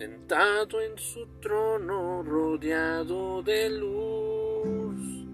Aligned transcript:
sentado 0.00 0.80
en 0.80 0.96
su 0.96 1.26
trono 1.42 2.22
rodeado 2.22 3.42
de 3.42 3.68
luz. 3.68 5.26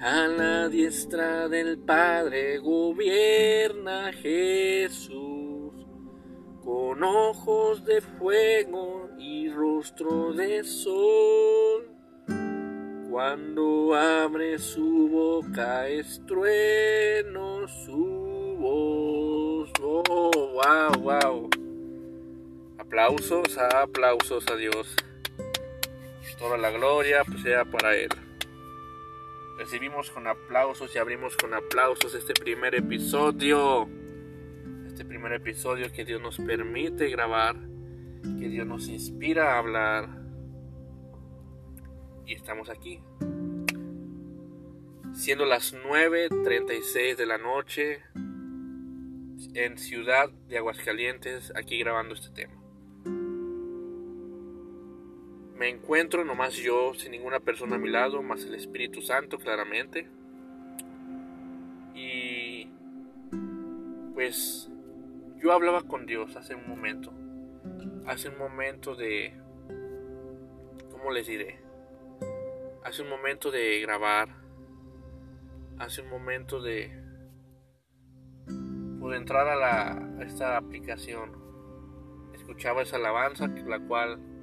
A 0.00 0.26
la 0.26 0.70
diestra 0.70 1.50
del 1.50 1.76
Padre 1.76 2.56
gobierna 2.60 4.10
Jesús, 4.14 5.74
con 6.62 7.04
ojos 7.04 7.84
de 7.84 8.00
fuego 8.00 9.10
y 9.18 9.50
rostro 9.50 10.32
de 10.32 10.64
sol. 10.64 11.90
Cuando 13.10 13.94
abre 13.94 14.58
su 14.58 15.10
boca 15.10 15.88
estrueno 15.88 17.68
su 17.68 18.56
voz. 18.58 19.70
Oh, 19.82 20.30
wow, 20.54 21.02
wow. 21.02 21.63
Aplausos, 22.86 23.56
aplausos 23.58 24.46
a 24.48 24.56
Dios. 24.56 24.94
Toda 26.38 26.58
la 26.58 26.70
gloria 26.70 27.24
pues, 27.24 27.42
sea 27.42 27.64
para 27.64 27.96
Él. 27.96 28.10
Recibimos 29.56 30.10
con 30.10 30.26
aplausos 30.26 30.94
y 30.94 30.98
abrimos 30.98 31.34
con 31.36 31.54
aplausos 31.54 32.14
este 32.14 32.34
primer 32.34 32.74
episodio. 32.74 33.88
Este 34.86 35.04
primer 35.04 35.32
episodio 35.32 35.90
que 35.92 36.04
Dios 36.04 36.20
nos 36.20 36.36
permite 36.36 37.08
grabar. 37.08 37.56
Que 38.38 38.48
Dios 38.48 38.66
nos 38.66 38.86
inspira 38.88 39.54
a 39.54 39.58
hablar. 39.58 40.08
Y 42.26 42.34
estamos 42.34 42.68
aquí. 42.68 43.00
Siendo 45.14 45.46
las 45.46 45.74
9.36 45.74 47.16
de 47.16 47.26
la 47.26 47.38
noche 47.38 48.02
en 49.54 49.78
Ciudad 49.78 50.28
de 50.48 50.58
Aguascalientes, 50.58 51.50
aquí 51.56 51.78
grabando 51.78 52.14
este 52.14 52.28
tema. 52.30 52.63
Me 55.64 55.70
encuentro 55.70 56.26
nomás 56.26 56.56
yo, 56.56 56.92
sin 56.92 57.12
ninguna 57.12 57.40
persona 57.40 57.76
a 57.76 57.78
mi 57.78 57.88
lado, 57.88 58.22
más 58.22 58.44
el 58.44 58.54
Espíritu 58.54 59.00
Santo, 59.00 59.38
claramente. 59.38 60.06
Y 61.94 62.68
pues 64.12 64.70
yo 65.38 65.52
hablaba 65.52 65.80
con 65.80 66.04
Dios 66.04 66.36
hace 66.36 66.54
un 66.54 66.68
momento. 66.68 67.14
Hace 68.04 68.28
un 68.28 68.36
momento 68.36 68.94
de... 68.94 69.32
¿Cómo 70.90 71.10
les 71.10 71.28
diré? 71.28 71.58
Hace 72.84 73.00
un 73.00 73.08
momento 73.08 73.50
de 73.50 73.80
grabar. 73.80 74.28
Hace 75.78 76.02
un 76.02 76.10
momento 76.10 76.60
de... 76.60 76.92
Por 79.00 79.14
entrar 79.14 79.48
a, 79.48 79.56
la, 79.56 80.18
a 80.20 80.24
esta 80.24 80.58
aplicación. 80.58 81.32
Escuchaba 82.34 82.82
esa 82.82 82.96
alabanza, 82.96 83.46
la 83.46 83.80
cual 83.80 84.33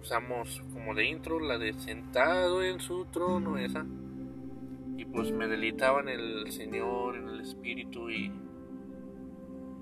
usamos 0.00 0.62
como 0.72 0.94
de 0.94 1.04
intro 1.04 1.40
la 1.40 1.58
de 1.58 1.72
sentado 1.74 2.62
en 2.62 2.80
su 2.80 3.04
trono 3.06 3.58
esa. 3.58 3.84
Y 4.96 5.04
pues 5.06 5.32
me 5.32 5.46
delitaba 5.46 6.00
en 6.00 6.08
el 6.08 6.52
Señor 6.52 7.16
en 7.16 7.28
el 7.28 7.40
Espíritu 7.40 8.10
y, 8.10 8.32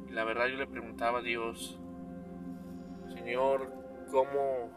y, 0.09 0.13
la 0.13 0.25
verdad 0.25 0.47
yo 0.47 0.57
le 0.57 0.67
preguntaba 0.67 1.19
a 1.19 1.23
Dios 1.23 1.79
Señor 3.15 3.73
cómo 4.11 4.71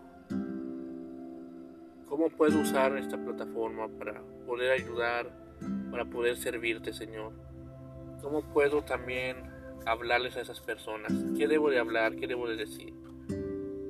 cómo 2.07 2.29
puedo 2.29 2.59
usar 2.59 2.97
esta 2.97 3.23
plataforma 3.23 3.87
para 3.99 4.21
poder 4.45 4.71
ayudar 4.71 5.31
para 5.91 6.05
poder 6.05 6.37
servirte 6.37 6.91
Señor 6.91 7.33
cómo 8.21 8.41
puedo 8.51 8.81
también 8.81 9.37
hablarles 9.85 10.37
a 10.37 10.41
esas 10.41 10.59
personas 10.59 11.13
qué 11.37 11.47
debo 11.47 11.69
de 11.69 11.79
hablar 11.79 12.15
qué 12.15 12.27
debo 12.27 12.49
de 12.49 12.55
decir 12.57 12.93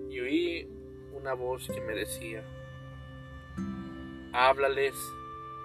y 0.10 0.20
oí 0.20 0.81
una 1.22 1.34
voz 1.34 1.68
que 1.68 1.80
me 1.82 1.94
decía, 1.94 2.44
háblales 4.34 4.96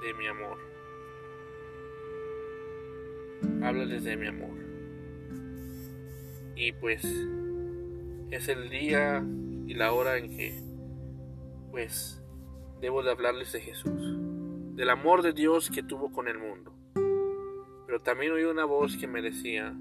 de 0.02 0.14
mi 0.14 0.26
amor. 0.26 0.58
Háblales 3.62 4.04
de 4.04 4.16
mi 4.18 4.26
amor. 4.26 4.58
Y 6.56 6.72
pues 6.72 7.04
es 8.30 8.48
el 8.48 8.68
día 8.68 9.24
y 9.66 9.74
la 9.74 9.92
hora 9.92 10.18
en 10.18 10.36
que 10.36 10.52
pues 11.70 12.22
debo 12.82 13.02
de 13.02 13.12
hablarles 13.12 13.52
de 13.52 13.60
Jesús, 13.60 14.18
del 14.74 14.90
amor 14.90 15.22
de 15.22 15.32
Dios 15.32 15.70
que 15.70 15.82
tuvo 15.82 16.12
con 16.12 16.28
el 16.28 16.38
mundo. 16.38 16.74
Pero 17.86 18.02
también 18.02 18.32
oí 18.32 18.44
una 18.44 18.66
voz 18.66 18.96
que 18.98 19.06
me 19.06 19.22
decía 19.22 19.74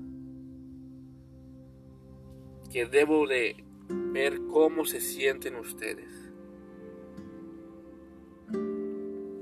que 2.71 2.85
debo 2.85 3.27
de 3.27 3.64
ver 3.87 4.39
cómo 4.51 4.85
se 4.85 4.99
sienten 4.99 5.55
ustedes. 5.55 6.31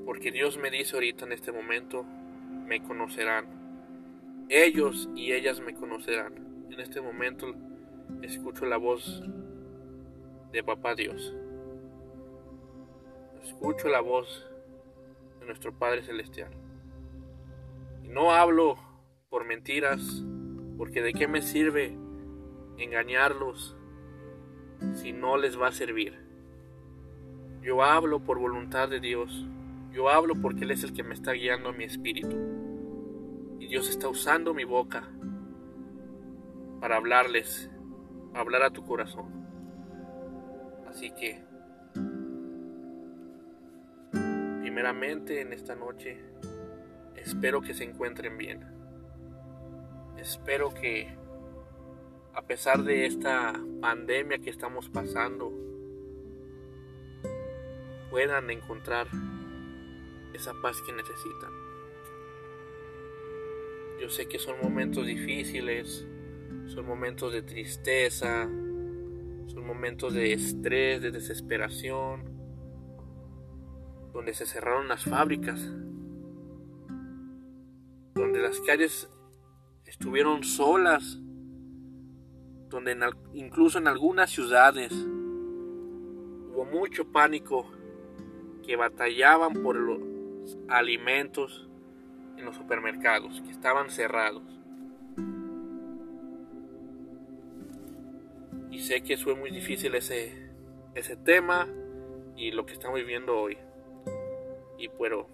Porque 0.06 0.32
Dios 0.32 0.58
me 0.58 0.72
dice 0.72 0.96
ahorita 0.96 1.26
en 1.26 1.32
este 1.32 1.52
momento, 1.52 2.04
me 2.04 2.82
conocerán. 2.84 4.46
Ellos 4.50 5.10
y 5.16 5.34
ellas 5.34 5.60
me 5.60 5.74
conocerán. 5.74 6.68
En 6.70 6.80
este 6.80 7.02
momento 7.02 7.54
escucho 8.22 8.66
la 8.66 8.78
voz 8.78 9.24
de 10.52 10.64
Papá 10.64 10.96
Dios. 10.96 11.36
Escucho 13.44 13.90
la 13.90 14.02
voz 14.02 14.50
de 15.40 15.46
nuestro 15.46 15.78
Padre 15.78 16.04
Celestial. 16.04 16.52
Y 18.04 18.08
no 18.08 18.32
hablo 18.32 18.78
por 19.30 19.46
mentiras, 19.46 20.24
porque 20.78 21.02
de 21.02 21.14
qué 21.14 21.28
me 21.28 21.42
sirve 21.42 21.98
engañarlos 22.78 23.76
si 25.04 25.12
no 25.12 25.36
les 25.36 25.60
va 25.60 25.68
a 25.68 25.72
servir. 25.74 26.18
Yo 27.62 27.84
hablo 27.84 28.24
por 28.24 28.40
voluntad 28.40 28.88
de 28.88 29.02
Dios. 29.02 29.46
Yo 29.92 30.08
hablo 30.08 30.34
porque 30.42 30.64
Él 30.64 30.72
es 30.72 30.86
el 30.86 30.94
que 30.94 31.04
me 31.04 31.14
está 31.14 31.34
guiando 31.34 31.68
a 31.68 31.74
mi 31.74 31.84
espíritu. 31.84 32.38
Y 33.60 33.68
Dios 33.68 33.90
está 33.90 34.08
usando 34.08 34.54
mi 34.54 34.64
boca 34.64 35.10
para 36.80 36.96
hablarles, 36.96 37.70
hablar 38.34 38.64
a 38.64 38.70
tu 38.70 38.86
corazón. 38.86 39.26
Así 40.88 41.12
que, 41.12 41.44
primeramente 44.62 45.42
en 45.42 45.52
esta 45.52 45.76
noche, 45.76 46.18
espero 47.18 47.62
que 47.62 47.74
se 47.74 47.84
encuentren 47.84 48.38
bien. 48.38 48.66
Espero 50.18 50.74
que 50.74 51.14
a 52.34 52.42
pesar 52.42 52.84
de 52.84 53.06
esta 53.06 53.54
pandemia 53.80 54.40
que 54.40 54.50
estamos 54.50 54.90
pasando, 54.90 55.52
puedan 58.10 58.50
encontrar 58.50 59.08
esa 60.34 60.54
paz 60.62 60.82
que 60.82 60.94
necesitan. 60.94 61.52
Yo 64.02 64.10
sé 64.10 64.28
que 64.28 64.40
son 64.40 64.56
momentos 64.62 65.06
difíciles, 65.06 66.08
son 66.68 66.86
momentos 66.86 67.32
de 67.32 67.44
tristeza, 67.44 68.44
son 68.44 69.66
momentos 69.66 70.14
de 70.14 70.34
estrés, 70.34 71.02
de 71.02 71.12
desesperación, 71.12 72.34
donde 74.12 74.34
se 74.34 74.46
cerraron 74.46 74.88
las 74.88 75.04
fábricas, 75.04 75.62
donde 78.16 78.42
las 78.42 78.60
calles 78.62 79.10
estuvieron 79.86 80.44
solas 80.44 81.23
donde 82.74 82.98
incluso 83.34 83.78
en 83.78 83.88
algunas 83.88 84.32
ciudades 84.32 84.92
hubo 84.92 86.66
mucho 86.66 87.06
pánico 87.06 87.72
que 88.66 88.76
batallaban 88.76 89.54
por 89.62 89.76
los 89.76 90.00
alimentos 90.68 91.70
en 92.36 92.46
los 92.46 92.56
supermercados, 92.56 93.42
que 93.42 93.52
estaban 93.52 93.92
cerrados. 93.92 94.42
Y 98.72 98.80
sé 98.80 99.04
que 99.04 99.18
fue 99.18 99.36
muy 99.36 99.52
difícil 99.52 99.94
ese, 99.94 100.50
ese 100.96 101.16
tema 101.16 101.68
y 102.36 102.52
lo 102.52 102.66
que 102.66 102.74
estamos 102.74 102.98
viviendo 102.98 103.38
hoy. 103.38 103.56
Y 104.80 104.90
pero 104.90 105.28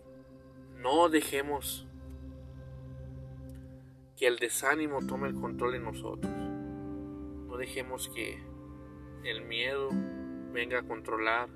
no 0.75 1.07
dejemos 1.07 1.88
que 4.18 4.27
el 4.27 4.39
desánimo 4.39 5.00
tome 5.07 5.30
el 5.30 5.35
control 5.35 5.75
en 5.75 5.83
nosotros 5.85 6.48
dejemos 7.59 8.07
que 8.15 8.39
el 9.25 9.41
miedo 9.41 9.89
venga 10.53 10.79
a 10.79 10.83
controlar 10.83 11.50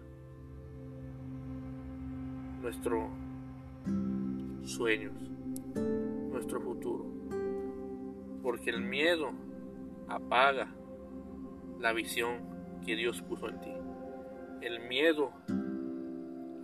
nuestros 2.62 3.10
sueños, 4.66 5.14
nuestro 6.30 6.60
futuro. 6.62 7.06
Porque 8.44 8.70
el 8.70 8.82
miedo 8.82 9.32
apaga 10.10 10.68
la 11.80 11.94
visión 11.94 12.82
que 12.86 12.98
Dios 12.98 13.22
puso 13.22 13.48
en 13.48 13.62
ti. 13.62 13.74
El 14.62 14.82
miedo 14.82 15.32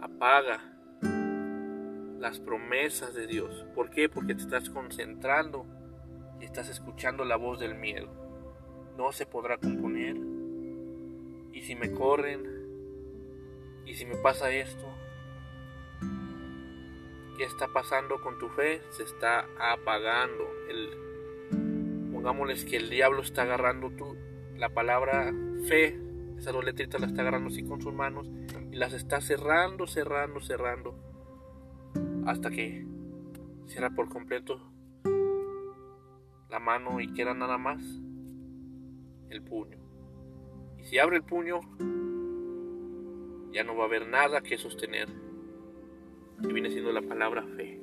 apaga 0.02 0.60
las 2.20 2.42
promesas 2.42 3.14
de 3.14 3.26
Dios. 3.26 3.66
¿Por 3.74 3.90
qué? 3.90 4.10
Porque 4.10 4.36
te 4.36 4.42
estás 4.42 4.70
concentrando 4.70 5.66
y 6.42 6.46
estás 6.46 6.68
escuchando 6.68 7.24
la 7.24 7.38
voz 7.38 7.62
del 7.62 7.76
miedo 7.76 8.29
no 9.00 9.14
se 9.14 9.26
podrá 9.26 9.58
componer, 9.58 10.18
¿Y 11.54 11.62
si 11.62 11.74
me 11.74 11.90
corren? 11.92 12.42
¿Y 13.86 13.94
si 13.96 14.06
me 14.06 14.16
pasa 14.16 14.52
esto? 14.52 14.86
¿Qué 17.38 17.46
está 17.46 17.70
pasando 17.70 18.22
con 18.22 18.38
tu 18.38 18.50
fe? 18.50 18.82
Se 18.92 19.04
está 19.04 19.46
apagando. 19.58 20.46
El, 20.70 22.12
pongámosles 22.12 22.66
que 22.66 22.76
el 22.76 22.90
diablo 22.90 23.22
está 23.22 23.44
agarrando 23.44 23.90
tu, 23.92 24.18
la 24.58 24.70
palabra 24.70 25.34
fe, 25.68 25.98
esas 26.38 26.54
dos 26.54 26.66
letritas 26.66 27.00
las 27.00 27.12
está 27.12 27.22
agarrando 27.22 27.50
así 27.50 27.64
con 27.64 27.82
sus 27.82 27.94
manos 27.94 28.30
y 28.72 28.76
las 28.76 28.94
está 28.94 29.22
cerrando, 29.22 29.88
cerrando, 29.88 30.42
cerrando 30.42 30.96
hasta 32.26 32.50
que 32.52 32.86
cierra 33.68 33.92
por 33.92 34.10
completo 34.10 34.62
la 36.50 36.60
mano 36.60 37.00
y 37.00 37.12
queda 37.14 37.34
nada 37.34 37.58
más 37.58 37.82
el 39.30 39.42
puño. 39.42 39.78
Y 40.78 40.84
si 40.86 40.98
abre 41.00 41.18
el 41.18 41.24
puño, 41.24 41.60
ya 43.52 43.64
no 43.64 43.76
va 43.76 43.84
a 43.84 43.88
haber 43.88 44.08
nada 44.08 44.42
que 44.42 44.58
sostener, 44.58 45.10
que 46.42 46.54
viene 46.54 46.70
siendo 46.72 46.92
la 46.92 47.02
palabra 47.02 47.44
fe. 47.56 47.82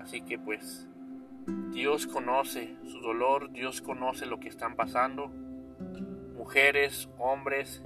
Así 0.00 0.22
que 0.22 0.38
pues, 0.38 0.88
Dios 1.72 2.06
conoce 2.06 2.76
su 2.84 3.00
dolor, 3.00 3.52
Dios 3.52 3.80
conoce 3.80 4.26
lo 4.26 4.40
que 4.40 4.48
están 4.48 4.76
pasando, 4.76 5.28
mujeres, 6.36 7.08
hombres, 7.18 7.82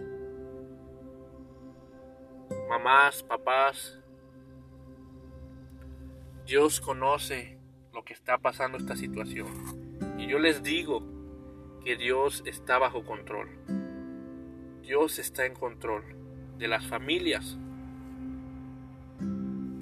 mamás, 2.68 3.22
papás. 3.22 4.00
Dios 6.46 6.80
conoce 6.80 7.58
lo 7.92 8.04
que 8.04 8.12
está 8.12 8.38
pasando 8.38 8.78
esta 8.78 8.96
situación. 8.96 9.48
Yo 10.26 10.38
les 10.38 10.62
digo 10.62 11.02
que 11.84 11.96
Dios 11.96 12.42
está 12.46 12.78
bajo 12.78 13.04
control. 13.04 13.48
Dios 14.82 15.18
está 15.18 15.46
en 15.46 15.54
control 15.54 16.02
de 16.58 16.68
las 16.68 16.86
familias. 16.86 17.58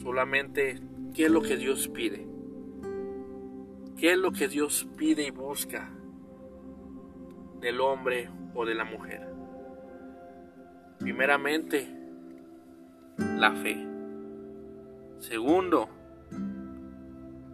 Solamente, 0.02 0.80
¿qué 1.14 1.26
es 1.26 1.30
lo 1.30 1.42
que 1.42 1.56
Dios 1.56 1.88
pide? 1.88 2.26
¿Qué 3.96 4.12
es 4.12 4.18
lo 4.18 4.32
que 4.32 4.48
Dios 4.48 4.88
pide 4.96 5.26
y 5.26 5.30
busca 5.30 5.90
del 7.60 7.80
hombre 7.80 8.28
o 8.54 8.66
de 8.66 8.74
la 8.74 8.84
mujer? 8.84 9.28
Primeramente, 10.98 11.88
la 13.16 13.52
fe. 13.52 13.86
Segundo, 15.20 15.88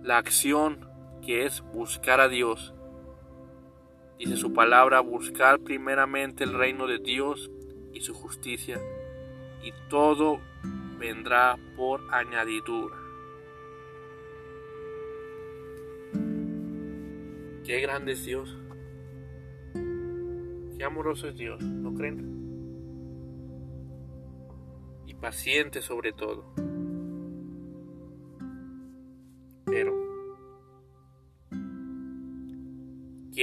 la 0.02 0.16
acción 0.16 0.88
que 1.20 1.44
es 1.44 1.60
buscar 1.60 2.20
a 2.20 2.28
Dios. 2.28 2.74
Dice 4.18 4.36
su 4.36 4.52
palabra, 4.52 4.98
buscar 5.00 5.60
primeramente 5.60 6.42
el 6.42 6.52
reino 6.52 6.88
de 6.88 6.98
Dios 6.98 7.50
y 7.92 8.00
su 8.00 8.14
justicia, 8.14 8.80
y 9.62 9.72
todo 9.88 10.40
vendrá 10.98 11.56
por 11.76 12.02
añadidura. 12.12 12.96
Qué 17.64 17.80
grande 17.80 18.12
es 18.12 18.24
Dios. 18.24 18.56
Qué 20.76 20.84
amoroso 20.84 21.28
es 21.28 21.36
Dios, 21.36 21.62
¿no 21.62 21.94
creen? 21.94 22.38
Y 25.06 25.14
paciente 25.14 25.80
sobre 25.80 26.12
todo. 26.12 26.54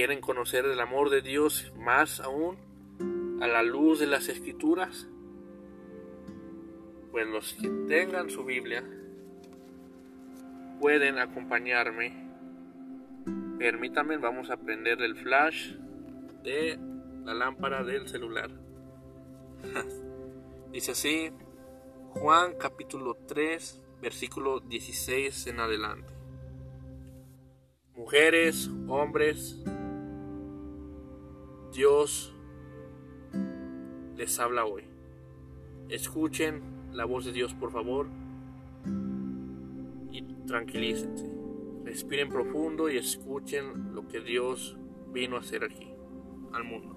Quieren 0.06 0.22
conocer 0.22 0.64
el 0.66 0.78
amor 0.78 1.10
de 1.10 1.20
Dios 1.20 1.72
más 1.76 2.20
aún 2.20 2.56
a 3.40 3.48
la 3.48 3.64
luz 3.64 3.98
de 3.98 4.06
las 4.06 4.28
escrituras, 4.28 5.08
pues 7.10 7.26
los 7.26 7.54
que 7.54 7.68
tengan 7.88 8.30
su 8.30 8.44
Biblia 8.44 8.84
pueden 10.80 11.18
acompañarme. 11.18 12.12
Permítanme, 13.58 14.18
vamos 14.18 14.48
a 14.50 14.56
prender 14.56 15.02
el 15.02 15.16
flash 15.16 15.72
de 16.44 16.78
la 17.24 17.34
lámpara 17.34 17.82
del 17.82 18.06
celular. 18.06 18.50
Dice 20.70 20.92
así, 20.92 21.32
Juan 22.10 22.54
capítulo 22.60 23.16
3, 23.26 23.82
versículo 24.00 24.60
16 24.60 25.48
en 25.48 25.58
adelante. 25.58 26.14
Mujeres, 27.96 28.70
hombres, 28.86 29.64
Dios 31.76 32.34
les 34.16 34.38
habla 34.40 34.64
hoy. 34.64 34.84
Escuchen 35.90 36.62
la 36.92 37.04
voz 37.04 37.26
de 37.26 37.32
Dios, 37.32 37.52
por 37.52 37.70
favor, 37.70 38.08
y 40.10 40.22
tranquilícense. 40.46 41.30
Respiren 41.84 42.30
profundo 42.30 42.88
y 42.88 42.96
escuchen 42.96 43.94
lo 43.94 44.08
que 44.08 44.20
Dios 44.20 44.78
vino 45.12 45.36
a 45.36 45.40
hacer 45.40 45.64
aquí, 45.64 45.94
al 46.54 46.64
mundo. 46.64 46.96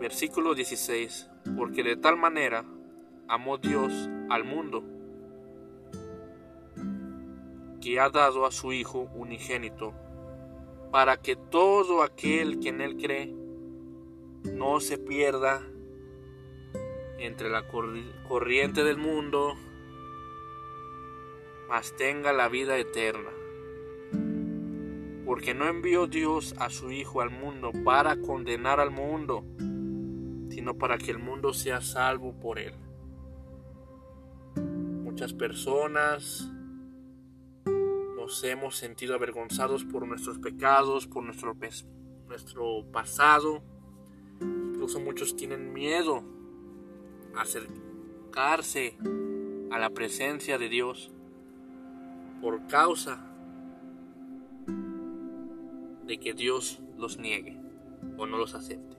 Versículo 0.00 0.56
16. 0.56 1.30
Porque 1.56 1.84
de 1.84 1.96
tal 1.96 2.16
manera 2.16 2.64
amó 3.28 3.56
Dios 3.56 4.10
al 4.30 4.42
mundo 4.42 4.82
que 7.80 8.00
ha 8.00 8.10
dado 8.10 8.46
a 8.46 8.50
su 8.50 8.72
Hijo 8.72 9.08
unigénito 9.14 9.94
para 10.94 11.16
que 11.16 11.34
todo 11.34 12.04
aquel 12.04 12.60
que 12.60 12.68
en 12.68 12.80
Él 12.80 12.96
cree 12.96 13.34
no 14.44 14.78
se 14.78 14.96
pierda 14.96 15.60
entre 17.18 17.50
la 17.50 17.66
corriente 17.66 18.84
del 18.84 18.96
mundo, 18.96 19.54
mas 21.68 21.96
tenga 21.96 22.32
la 22.32 22.48
vida 22.48 22.78
eterna. 22.78 23.30
Porque 25.26 25.52
no 25.52 25.66
envió 25.66 26.06
Dios 26.06 26.54
a 26.60 26.70
su 26.70 26.92
Hijo 26.92 27.22
al 27.22 27.30
mundo 27.30 27.72
para 27.84 28.20
condenar 28.20 28.78
al 28.78 28.92
mundo, 28.92 29.44
sino 30.48 30.78
para 30.78 30.96
que 30.96 31.10
el 31.10 31.18
mundo 31.18 31.52
sea 31.54 31.80
salvo 31.80 32.38
por 32.38 32.60
Él. 32.60 32.74
Muchas 34.54 35.32
personas 35.32 36.53
hemos 38.42 38.76
sentido 38.76 39.14
avergonzados 39.14 39.84
por 39.84 40.06
nuestros 40.06 40.38
pecados, 40.38 41.06
por 41.06 41.22
nuestro, 41.22 41.54
nuestro 42.26 42.84
pasado. 42.90 43.62
Incluso 44.40 44.98
muchos 44.98 45.36
tienen 45.36 45.72
miedo 45.72 46.24
a 47.34 47.42
acercarse 47.42 48.96
a 49.70 49.78
la 49.78 49.90
presencia 49.90 50.56
de 50.56 50.68
Dios 50.68 51.12
por 52.40 52.66
causa 52.66 53.30
de 56.06 56.18
que 56.18 56.32
Dios 56.32 56.80
los 56.96 57.18
niegue 57.18 57.58
o 58.16 58.26
no 58.26 58.38
los 58.38 58.54
acepte. 58.54 58.96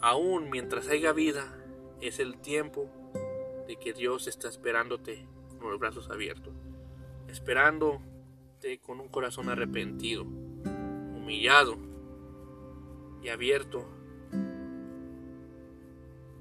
Aún 0.00 0.50
mientras 0.50 0.88
haya 0.88 1.12
vida, 1.12 1.52
es 2.00 2.18
el 2.18 2.38
tiempo 2.38 2.88
de 3.66 3.76
que 3.76 3.92
Dios 3.92 4.26
está 4.26 4.48
esperándote 4.48 5.26
con 5.58 5.70
los 5.70 5.78
brazos 5.78 6.10
abiertos 6.10 6.61
esperándote 7.32 8.78
con 8.82 9.00
un 9.00 9.08
corazón 9.08 9.48
arrepentido, 9.48 10.22
humillado 10.22 11.78
y 13.22 13.30
abierto, 13.30 13.88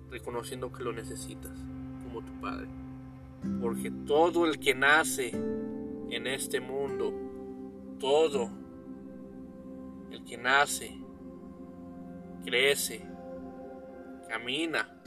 reconociendo 0.09 0.71
que 0.71 0.83
lo 0.83 0.91
necesitas 0.91 1.57
como 2.03 2.23
tu 2.25 2.39
Padre. 2.41 2.67
Porque 3.61 3.89
todo 4.05 4.45
el 4.45 4.59
que 4.59 4.75
nace 4.75 5.29
en 5.29 6.27
este 6.27 6.59
mundo, 6.59 7.13
todo 7.97 8.49
el 10.11 10.25
que 10.25 10.37
nace, 10.37 10.93
crece, 12.43 13.01
camina 14.27 15.01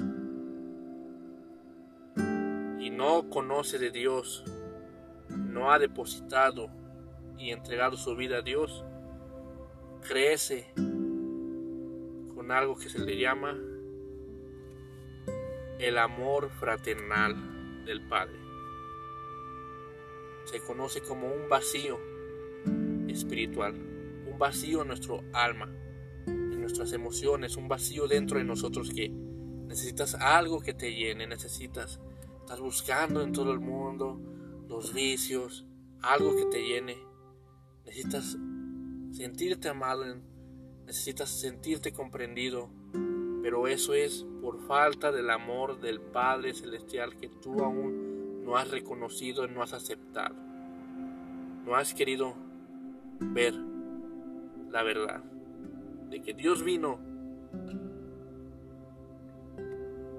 y 2.81 2.89
no 2.89 3.29
conoce 3.29 3.79
de 3.79 3.91
Dios, 3.91 4.45
no 5.55 5.71
ha 5.73 5.79
depositado 5.79 6.69
y 7.39 7.51
entregado 7.51 7.97
su 7.97 8.17
vida 8.17 8.39
a 8.39 8.43
Dios, 8.43 8.85
crece 10.03 10.73
con 12.35 12.51
algo 12.51 12.77
que 12.77 12.89
se 12.89 12.99
le 12.99 13.17
llama 13.17 13.57
el 15.79 15.97
amor 15.97 16.51
fraternal 16.51 17.85
del 17.85 18.07
Padre. 18.09 18.37
Se 20.45 20.61
conoce 20.61 21.01
como 21.03 21.29
un 21.29 21.49
vacío 21.49 21.99
espiritual, 23.09 23.75
un 23.75 24.37
vacío 24.37 24.83
en 24.83 24.89
nuestro 24.89 25.23
alma, 25.33 25.73
en 26.27 26.61
nuestras 26.61 26.93
emociones, 26.93 27.57
un 27.57 27.69
vacío 27.69 28.09
dentro 28.09 28.39
de 28.39 28.45
nosotros 28.45 28.91
que 28.91 29.09
necesitas 29.09 30.17
algo 30.17 30.61
que 30.61 30.75
te 30.75 30.93
llene, 30.93 31.29
necesitas, 31.29 32.01
estás 32.41 32.61
buscando 32.61 33.23
en 33.23 33.33
todo 33.33 33.53
el 33.53 33.61
mundo, 33.61 34.34
los 34.69 34.93
vicios, 34.93 35.67
algo 36.03 36.35
que 36.37 36.47
te 36.47 36.63
llene. 36.63 36.97
Necesitas 37.85 38.37
sentirte 39.13 39.69
amado 39.69 40.05
necesitas 40.87 41.31
sentirte 41.31 41.93
comprendido, 41.93 42.69
pero 43.43 43.69
eso 43.69 43.95
es 43.95 44.27
por 44.43 44.61
falta 44.67 45.13
del 45.13 45.31
amor 45.31 45.81
del 45.81 46.01
Padre 46.01 46.53
Celestial 46.53 47.17
que 47.17 47.29
tú 47.29 47.63
aún 47.63 48.45
no 48.45 48.57
has 48.57 48.71
reconocido 48.71 49.47
no 49.49 49.63
has 49.63 49.73
aceptado. 49.73 50.35
No 51.65 51.75
has 51.77 51.95
querido 51.95 52.35
ver 53.21 53.55
la 54.71 54.83
verdad 54.83 55.25
de 56.11 56.21
que 56.21 56.35
Dios 56.35 56.63
vino 56.63 56.99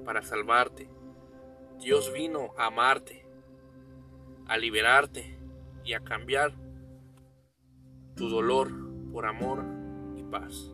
para 0.03 0.23
salvarte. 0.23 0.89
Dios 1.79 2.11
vino 2.13 2.51
a 2.57 2.67
amarte, 2.67 3.24
a 4.47 4.57
liberarte 4.57 5.37
y 5.83 5.93
a 5.93 6.01
cambiar 6.01 6.53
tu 8.15 8.29
dolor 8.29 8.71
por 9.11 9.25
amor 9.25 9.63
y 10.15 10.23
paz. 10.23 10.71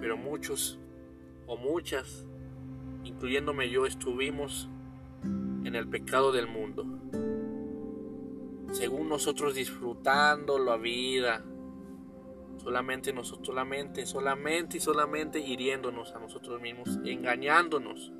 Pero 0.00 0.16
muchos 0.16 0.78
o 1.46 1.56
muchas, 1.56 2.26
incluyéndome 3.04 3.70
yo, 3.70 3.86
estuvimos 3.86 4.68
en 5.64 5.74
el 5.74 5.88
pecado 5.88 6.32
del 6.32 6.46
mundo. 6.46 6.84
Según 8.72 9.08
nosotros 9.08 9.54
disfrutando 9.54 10.58
la 10.58 10.76
vida, 10.76 11.44
solamente 12.58 13.12
nosotros, 13.12 13.46
solamente, 13.46 14.06
solamente 14.06 14.76
y 14.76 14.80
solamente 14.80 15.40
hiriéndonos 15.40 16.14
a 16.14 16.18
nosotros 16.18 16.60
mismos, 16.60 16.98
engañándonos 17.04 18.12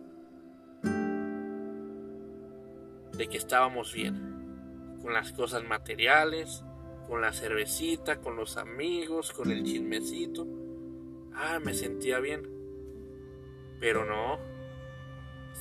de 3.18 3.28
que 3.28 3.36
estábamos 3.36 3.92
bien, 3.92 4.96
con 5.02 5.12
las 5.12 5.32
cosas 5.32 5.64
materiales, 5.64 6.64
con 7.08 7.20
la 7.20 7.32
cervecita, 7.32 8.20
con 8.20 8.36
los 8.36 8.56
amigos, 8.56 9.32
con 9.32 9.50
el 9.50 9.64
chismecito. 9.64 10.46
Ah, 11.34 11.58
me 11.58 11.74
sentía 11.74 12.20
bien. 12.20 12.48
Pero 13.80 14.04
no, 14.04 14.38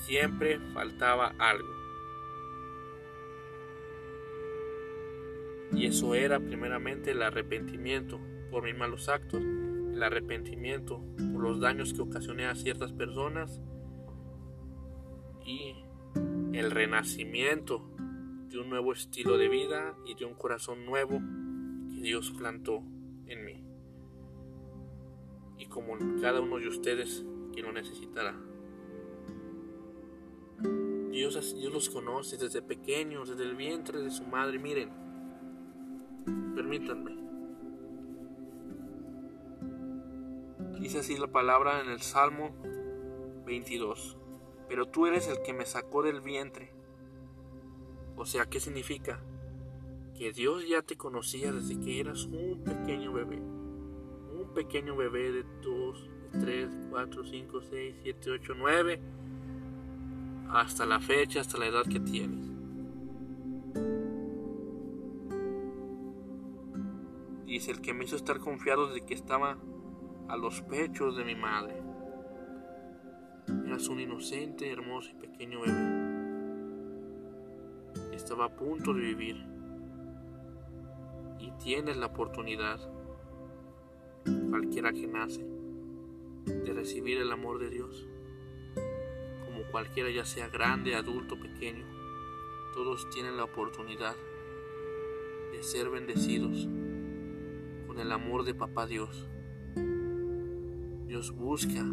siempre 0.06 0.60
faltaba 0.74 1.34
algo. 1.40 1.68
Y 5.72 5.88
eso 5.88 6.14
era 6.14 6.40
primeramente 6.40 7.12
el 7.12 7.24
arrepentimiento 7.24 8.20
por 8.52 8.64
mis 8.64 8.78
malos 8.78 9.10
actos, 9.10 9.42
el 9.42 10.02
arrepentimiento 10.02 11.02
por 11.34 11.42
los 11.42 11.60
daños 11.60 11.94
que 11.94 12.04
ocasioné 12.04 12.46
a 12.46 12.56
ciertas 12.56 12.94
personas 12.94 13.62
y 15.44 15.87
el 16.58 16.72
renacimiento 16.72 17.88
de 18.50 18.60
un 18.60 18.70
nuevo 18.70 18.94
estilo 18.94 19.38
de 19.38 19.48
vida 19.48 19.96
y 20.06 20.16
de 20.16 20.26
un 20.26 20.34
corazón 20.34 20.86
nuevo 20.86 21.20
que 21.92 22.02
Dios 22.02 22.32
plantó 22.32 22.82
en 23.28 23.46
mí. 23.46 23.64
Y 25.58 25.68
como 25.68 25.98
cada 26.22 26.42
uno 26.42 26.58
de 26.58 26.68
ustedes 26.68 27.26
que 27.54 27.62
lo 27.62 27.72
necesitará. 27.72 28.36
Dios, 31.12 31.56
Dios 31.56 31.74
los 31.74 31.90
conoce 31.90 32.38
desde 32.38 32.62
pequeños, 32.62 33.30
desde 33.30 33.44
el 33.44 33.56
vientre 33.56 34.00
de 34.00 34.12
su 34.12 34.24
madre. 34.24 34.60
Miren, 34.60 34.92
permítanme. 36.56 37.18
Dice 40.80 41.00
así 41.00 41.18
la 41.18 41.28
palabra 41.28 41.82
en 41.82 41.90
el 41.90 42.02
Salmo 42.02 42.56
22 43.46 44.18
pero 44.67 44.86
tú 44.88 45.05
eres 45.07 45.27
el 45.27 45.41
que 45.41 45.53
me 45.53 45.65
sacó 45.65 46.03
del 46.03 46.21
vientre. 46.21 46.71
O 48.15 48.25
sea, 48.25 48.45
¿qué 48.47 48.59
significa? 48.59 49.19
Que 50.17 50.31
Dios 50.31 50.67
ya 50.67 50.81
te 50.81 50.97
conocía 50.97 51.51
desde 51.51 51.79
que 51.79 52.00
eras 52.00 52.25
un 52.25 52.63
pequeño 52.63 53.13
bebé. 53.13 53.38
Un 53.38 54.51
pequeño 54.53 54.95
bebé 54.95 55.31
de 55.31 55.45
2, 55.62 56.09
3, 56.39 56.69
4, 56.89 57.24
5, 57.24 57.62
6, 57.62 57.95
7, 58.03 58.31
8, 58.31 58.53
9. 58.57 59.01
Hasta 60.50 60.86
la 60.86 61.00
fecha, 61.00 61.41
hasta 61.41 61.57
la 61.57 61.67
edad 61.67 61.83
que 61.83 62.00
tienes. 62.00 62.47
Dice 67.45 67.71
el 67.71 67.81
que 67.81 67.93
me 67.93 68.03
hizo 68.03 68.15
estar 68.15 68.39
confiado 68.39 68.88
desde 68.88 69.05
que 69.05 69.13
estaba 69.13 69.57
a 70.27 70.38
los 70.38 70.62
pechos 70.63 71.15
de 71.15 71.24
mi 71.24 71.36
madre. 71.36 71.87
Eras 73.77 73.89
un 73.89 74.00
inocente, 74.00 74.72
hermoso 74.72 75.12
y 75.12 75.13
pequeño 75.27 75.62
bebé. 75.62 75.77
Estaba 78.12 78.46
a 78.46 78.55
punto 78.55 78.91
de 78.91 79.01
vivir. 79.01 79.36
Y 81.39 81.51
tienes 81.63 81.96
la 81.96 82.07
oportunidad, 82.07 82.79
cualquiera 84.50 84.91
que 84.93 85.05
nace, 85.05 85.46
de 86.48 86.74
recibir 86.74 87.19
el 87.19 87.31
amor 87.31 87.60
de 87.60 87.69
Dios. 87.69 88.07
Como 89.46 89.62
cualquiera, 89.69 90.10
ya 90.10 90.25
sea 90.25 90.50
grande, 90.50 90.96
adulto, 90.96 91.39
pequeño, 91.39 91.86
todos 92.74 93.07
tienen 93.12 93.38
la 93.38 93.43
oportunidad 93.43 94.15
de 95.51 95.62
ser 95.62 95.91
bendecidos 95.91 96.67
con 97.86 98.00
el 98.00 98.12
amor 98.12 98.43
de 98.43 98.55
Papá 98.55 98.88
Dios. 98.88 99.29
Dios 101.05 101.29
busca 101.29 101.86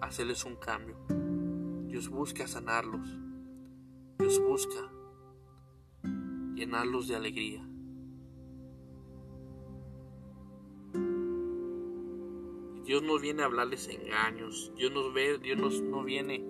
hacerles 0.00 0.44
un 0.44 0.56
cambio. 0.56 0.96
Dios 1.86 2.08
busca 2.08 2.46
sanarlos. 2.46 3.08
Dios 4.18 4.40
busca 4.40 4.92
llenarlos 6.54 7.08
de 7.08 7.16
alegría. 7.16 7.64
Dios 12.84 13.02
no 13.02 13.18
viene 13.18 13.42
a 13.42 13.46
hablarles 13.46 13.88
engaños. 13.88 14.72
Dios 14.76 14.92
nos 14.92 15.12
ve, 15.12 15.38
Dios 15.38 15.58
nos, 15.58 15.82
no 15.82 16.02
viene 16.04 16.44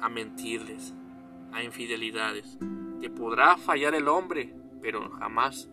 a 0.00 0.08
mentirles, 0.08 0.94
a 1.52 1.62
infidelidades. 1.62 2.58
Te 3.00 3.10
podrá 3.10 3.56
fallar 3.56 3.94
el 3.94 4.06
hombre, 4.06 4.54
pero 4.82 5.10
jamás 5.10 5.70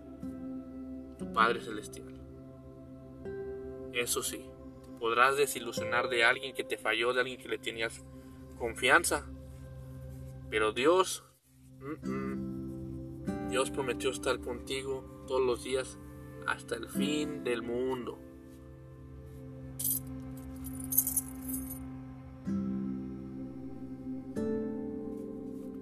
tu 1.17 1.31
Padre 1.33 1.61
Celestial. 1.61 2.13
Eso 3.93 4.23
sí 4.23 4.45
podrás 5.05 5.37
desilusionar 5.37 6.09
de 6.09 6.23
alguien 6.23 6.55
que 6.55 6.63
te 6.63 6.79
falló, 6.79 7.13
de 7.13 7.19
alguien 7.19 7.39
que 7.39 7.47
le 7.47 7.59
tenías 7.59 8.03
confianza. 8.57 9.29
Pero 10.49 10.73
Dios, 10.73 11.23
Dios 13.51 13.69
prometió 13.69 14.09
estar 14.09 14.39
contigo 14.39 15.23
todos 15.27 15.45
los 15.45 15.63
días 15.63 15.99
hasta 16.47 16.73
el 16.73 16.89
fin 16.89 17.43
del 17.43 17.61
mundo. 17.61 18.17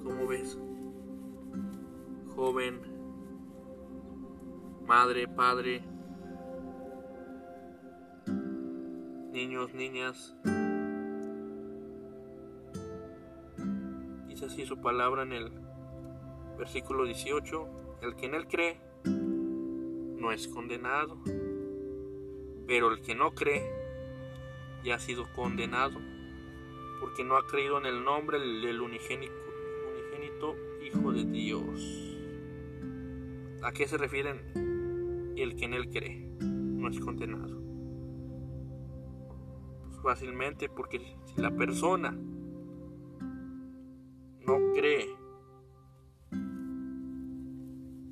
¿Cómo 0.04 0.28
ves? 0.28 0.58
Joven, 2.36 2.82
madre, 4.86 5.30
padre, 5.30 5.82
niños, 9.46 9.74
niñas. 9.74 10.36
Dice 14.30 14.46
así 14.46 14.66
su 14.66 14.80
palabra 14.80 15.24
en 15.24 15.34
el 15.34 15.52
versículo 16.58 17.04
18, 17.04 18.00
el 18.04 18.16
que 18.16 18.28
en 18.28 18.36
él 18.36 18.48
cree 18.48 18.80
no 19.04 20.32
es 20.32 20.48
condenado, 20.48 21.18
pero 22.68 22.90
el 22.90 23.02
que 23.02 23.16
no 23.16 23.32
cree 23.32 23.70
ya 24.86 24.96
ha 24.96 25.00
sido 25.00 25.26
condenado, 25.36 26.00
porque 27.02 27.26
no 27.26 27.36
ha 27.36 27.46
creído 27.46 27.78
en 27.80 27.86
el 27.86 28.02
nombre 28.02 28.40
del 28.40 28.80
unigénito, 28.80 29.34
unigénito 29.92 30.56
Hijo 30.86 31.12
de 31.12 31.26
Dios. 31.26 32.18
¿A 33.62 33.74
qué 33.74 33.90
se 33.90 33.98
refieren? 33.98 35.34
El 35.36 35.58
que 35.58 35.66
en 35.66 35.74
él 35.74 35.90
cree 35.90 36.30
no 36.40 36.88
es 36.88 36.98
condenado 37.02 37.63
fácilmente 40.04 40.70
porque 40.70 41.00
si 41.26 41.42
la 41.42 41.50
persona 41.50 42.12
no 44.46 44.74
cree, 44.76 45.08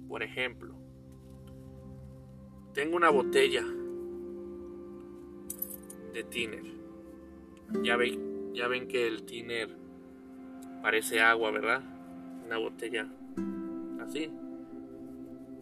por 0.08 0.24
ejemplo, 0.24 0.74
tengo 2.74 2.96
una 2.96 3.10
botella 3.10 3.64
de 6.14 6.24
tiner. 6.24 6.64
Ya 7.84 7.98
ven, 7.98 8.54
ya 8.54 8.68
ven 8.68 8.88
que 8.88 9.08
el 9.08 9.24
tiner 9.24 9.70
parece 10.82 11.20
agua, 11.20 11.52
¿verdad? 11.52 11.82
Una 12.46 12.58
botella 12.58 13.08
así. 14.02 14.32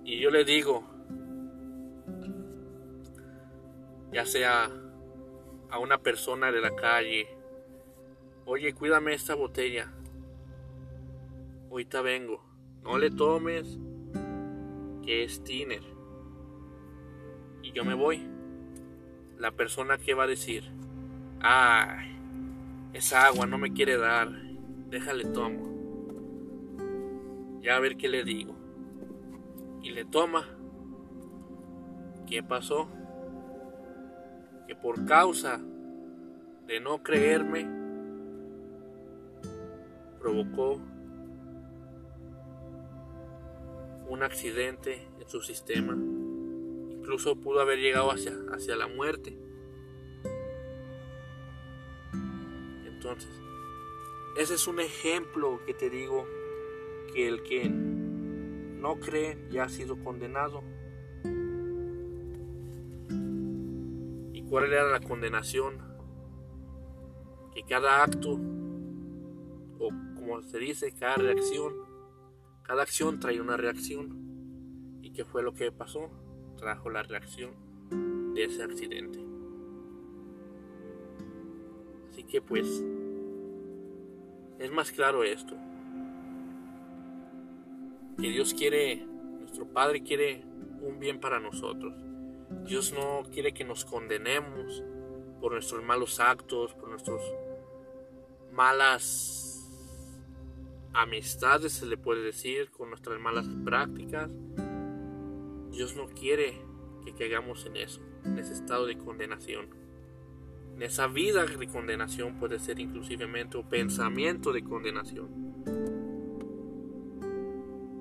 Y 0.05 0.19
yo 0.19 0.29
le 0.29 0.43
digo, 0.43 0.83
ya 4.11 4.25
sea 4.25 4.69
a 5.69 5.79
una 5.79 5.99
persona 5.99 6.51
de 6.51 6.61
la 6.61 6.75
calle, 6.75 7.27
oye, 8.45 8.73
cuídame 8.73 9.13
esta 9.13 9.35
botella, 9.35 9.91
ahorita 11.69 12.01
vengo, 12.01 12.43
no 12.83 12.97
le 12.97 13.11
tomes, 13.11 13.77
que 15.03 15.23
es 15.23 15.43
tiner 15.43 15.99
y 17.61 17.71
yo 17.71 17.85
me 17.85 17.93
voy, 17.93 18.27
la 19.37 19.51
persona 19.51 19.97
que 19.97 20.13
va 20.13 20.23
a 20.23 20.27
decir, 20.27 20.63
ay, 21.41 22.17
esa 22.93 23.25
agua 23.25 23.45
no 23.45 23.57
me 23.57 23.73
quiere 23.73 23.97
dar, 23.97 24.29
déjale 24.89 25.25
tomo. 25.25 25.69
Ya 27.61 27.75
a 27.75 27.79
ver 27.79 27.97
qué 27.97 28.07
le 28.07 28.23
digo. 28.23 28.55
Y 29.81 29.91
le 29.91 30.05
toma. 30.05 30.47
¿Qué 32.27 32.41
pasó? 32.41 32.89
Que 34.69 34.75
por 34.75 35.03
causa 35.07 35.59
de 36.67 36.79
no 36.79 37.01
creerme, 37.01 37.67
provocó 40.19 40.79
un 44.07 44.21
accidente 44.21 45.07
en 45.19 45.27
su 45.27 45.41
sistema. 45.41 45.93
Incluso 46.91 47.35
pudo 47.35 47.61
haber 47.61 47.79
llegado 47.79 48.11
hacia, 48.11 48.31
hacia 48.53 48.75
la 48.75 48.87
muerte. 48.87 49.35
Entonces, 52.85 53.31
ese 54.37 54.53
es 54.53 54.67
un 54.67 54.81
ejemplo 54.81 55.61
que 55.65 55.73
te 55.73 55.89
digo 55.89 56.27
que 57.11 57.27
el 57.27 57.41
que 57.41 57.67
no 57.67 58.99
cree 58.99 59.35
ya 59.49 59.63
ha 59.63 59.69
sido 59.69 59.97
condenado. 60.03 60.61
Cuál 64.49 64.71
era 64.71 64.89
la 64.89 64.99
condenación? 64.99 65.77
Que 67.53 67.63
cada 67.63 68.03
acto, 68.03 68.39
o 69.79 69.89
como 70.15 70.41
se 70.41 70.59
dice, 70.59 70.93
cada 70.93 71.15
reacción, 71.15 71.73
cada 72.63 72.83
acción 72.83 73.19
trae 73.19 73.39
una 73.39 73.57
reacción. 73.57 74.99
¿Y 75.01 75.11
qué 75.11 75.25
fue 75.25 75.43
lo 75.43 75.53
que 75.53 75.71
pasó? 75.71 76.09
Trajo 76.57 76.89
la 76.89 77.03
reacción 77.03 77.51
de 78.33 78.45
ese 78.45 78.63
accidente. 78.63 79.19
Así 82.09 82.23
que 82.23 82.41
pues, 82.41 82.83
es 84.59 84.71
más 84.71 84.91
claro 84.91 85.23
esto 85.23 85.55
que 88.19 88.29
Dios 88.29 88.53
quiere, 88.53 89.05
nuestro 89.39 89.65
Padre 89.65 90.03
quiere 90.03 90.43
un 90.81 90.99
bien 90.99 91.19
para 91.19 91.39
nosotros. 91.39 92.08
Dios 92.69 92.93
no 92.93 93.23
quiere 93.31 93.51
que 93.51 93.63
nos 93.63 93.83
condenemos 93.83 94.83
por 95.41 95.53
nuestros 95.53 95.83
malos 95.83 96.19
actos, 96.19 96.75
por 96.75 96.87
nuestras 96.87 97.19
malas 98.53 99.67
amistades, 100.93 101.73
se 101.73 101.87
le 101.87 101.97
puede 101.97 102.21
decir, 102.21 102.69
con 102.69 102.89
nuestras 102.89 103.19
malas 103.19 103.47
prácticas. 103.65 104.29
Dios 105.71 105.95
no 105.95 106.09
quiere 106.09 106.61
que 107.03 107.15
caigamos 107.15 107.65
en 107.65 107.75
eso, 107.75 108.01
en 108.23 108.37
ese 108.37 108.53
estado 108.53 108.85
de 108.85 108.99
condenación. 108.99 109.69
En 110.75 110.83
esa 110.83 111.07
vida 111.07 111.47
de 111.47 111.67
condenación 111.67 112.37
puede 112.37 112.59
ser 112.59 112.79
inclusivemente 112.79 113.57
un 113.57 113.67
pensamiento 113.67 114.53
de 114.53 114.63
condenación. 114.63 115.63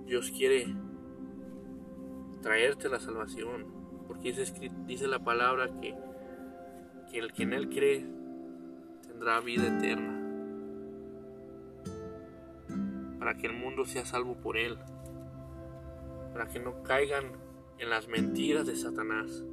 Dios 0.05 0.31
quiere 0.31 0.67
traerte 2.43 2.91
la 2.91 3.01
salvación, 3.01 3.78
porque 4.09 4.33
dice, 4.33 4.53
dice 4.87 5.07
la 5.07 5.21
palabra 5.21 5.71
que, 5.81 5.95
que 7.11 7.19
el 7.19 7.33
que 7.33 7.45
en 7.45 7.53
Él 7.53 7.69
cree 7.69 8.05
tendrá 9.07 9.41
vida 9.41 9.77
eterna, 9.77 10.15
para 13.19 13.37
que 13.37 13.47
el 13.47 13.53
mundo 13.53 13.85
sea 13.85 14.05
salvo 14.05 14.35
por 14.37 14.57
Él, 14.57 14.79
para 16.33 16.49
que 16.49 16.59
no 16.59 16.83
caigan 16.83 17.25
en 17.79 17.91
las 17.91 18.09
mentiras 18.09 18.67
de 18.67 18.75
Satanás, 18.75 19.45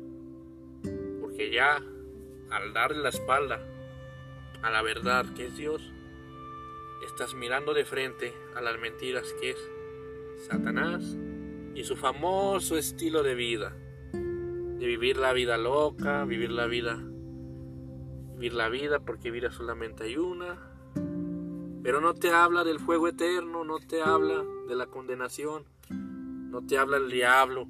porque 1.21 1.51
ya 1.51 1.82
al 2.49 2.73
darle 2.73 3.03
la 3.03 3.10
espalda 3.10 3.60
a 4.63 4.69
la 4.69 4.82
verdad 4.82 5.25
que 5.36 5.47
es 5.47 5.58
Dios, 5.58 5.93
estás 7.06 7.34
mirando 7.34 7.73
de 7.73 7.86
frente 7.86 8.34
a 8.56 8.62
las 8.62 8.79
mentiras 8.79 9.34
que 9.39 9.51
es 9.51 9.71
Satanás 10.47 11.17
y 11.73 11.84
su 11.84 11.95
famoso 11.95 12.77
estilo 12.77 13.23
de 13.23 13.36
vida, 13.36 13.75
vivir 14.86 15.17
la 15.17 15.34
vida 15.34 15.58
loca, 15.58 16.26
vivir 16.26 16.52
la 16.52 16.67
vida, 16.67 16.95
vivir 18.36 18.54
la 18.54 18.69
vida 18.69 19.00
porque 19.00 19.32
vida 19.32 19.52
solamente 19.52 20.04
hay 20.04 20.17
una, 20.17 20.58
pero 21.84 22.02
no 22.02 22.13
te 22.13 22.32
habla 22.32 22.63
del 22.63 22.80
fuego 22.80 23.08
eterno, 23.08 23.63
no 23.63 23.80
te 23.80 24.02
habla 24.02 24.43
de 24.67 24.76
la 24.76 24.88
condenación, 24.88 25.65
no 25.89 26.65
te 26.65 26.78
habla 26.78 26.98
el 26.98 27.10
diablo, 27.10 27.67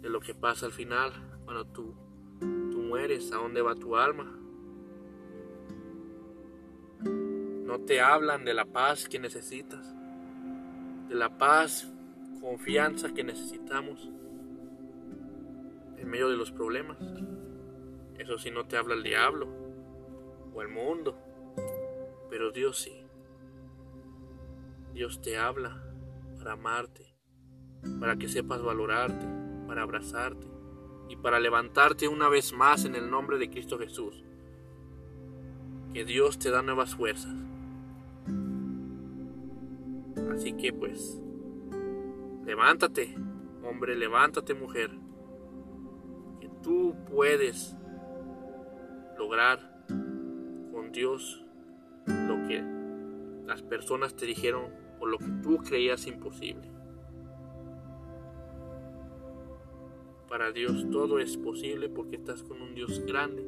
de 0.00 0.08
lo 0.08 0.20
que 0.20 0.34
pasa 0.34 0.66
al 0.66 0.72
final, 0.72 1.12
cuando 1.44 1.66
tú, 1.66 1.94
tú 2.40 2.78
mueres, 2.78 3.32
a 3.32 3.36
dónde 3.36 3.62
va 3.62 3.74
tu 3.74 3.96
alma. 3.96 4.32
No 7.02 7.80
te 7.80 8.00
hablan 8.00 8.44
de 8.44 8.54
la 8.54 8.66
paz 8.66 9.08
que 9.08 9.18
necesitas, 9.18 9.94
de 11.08 11.14
la 11.16 11.36
paz 11.38 11.92
confianza 12.40 13.12
que 13.12 13.24
necesitamos 13.24 14.08
medio 16.06 16.28
de 16.28 16.36
los 16.36 16.52
problemas. 16.52 16.98
Eso 18.18 18.38
sí 18.38 18.50
no 18.50 18.66
te 18.66 18.76
habla 18.76 18.94
el 18.94 19.02
diablo 19.02 19.48
o 20.54 20.62
el 20.62 20.68
mundo, 20.68 21.18
pero 22.30 22.50
Dios 22.50 22.78
sí. 22.78 23.02
Dios 24.94 25.20
te 25.20 25.36
habla 25.36 25.82
para 26.38 26.52
amarte, 26.52 27.14
para 28.00 28.16
que 28.16 28.28
sepas 28.28 28.62
valorarte, 28.62 29.26
para 29.66 29.82
abrazarte 29.82 30.46
y 31.08 31.16
para 31.16 31.38
levantarte 31.38 32.08
una 32.08 32.28
vez 32.28 32.52
más 32.52 32.84
en 32.84 32.94
el 32.94 33.10
nombre 33.10 33.38
de 33.38 33.50
Cristo 33.50 33.78
Jesús. 33.78 34.24
Que 35.92 36.04
Dios 36.04 36.38
te 36.38 36.50
da 36.50 36.62
nuevas 36.62 36.94
fuerzas. 36.94 37.34
Así 40.32 40.52
que 40.54 40.72
pues, 40.72 41.20
Levántate, 42.46 43.12
hombre, 43.64 43.96
levántate, 43.96 44.54
mujer. 44.54 44.92
Tú 46.62 46.94
puedes 47.08 47.76
lograr 49.18 49.84
con 50.72 50.92
Dios 50.92 51.44
lo 52.06 52.46
que 52.48 52.62
las 53.46 53.62
personas 53.62 54.14
te 54.14 54.26
dijeron 54.26 54.70
o 54.98 55.06
lo 55.06 55.18
que 55.18 55.30
tú 55.42 55.58
creías 55.58 56.06
imposible. 56.06 56.70
Para 60.28 60.50
Dios 60.50 60.90
todo 60.90 61.18
es 61.18 61.36
posible 61.36 61.88
porque 61.88 62.16
estás 62.16 62.42
con 62.42 62.60
un 62.60 62.74
Dios 62.74 63.04
grande 63.06 63.46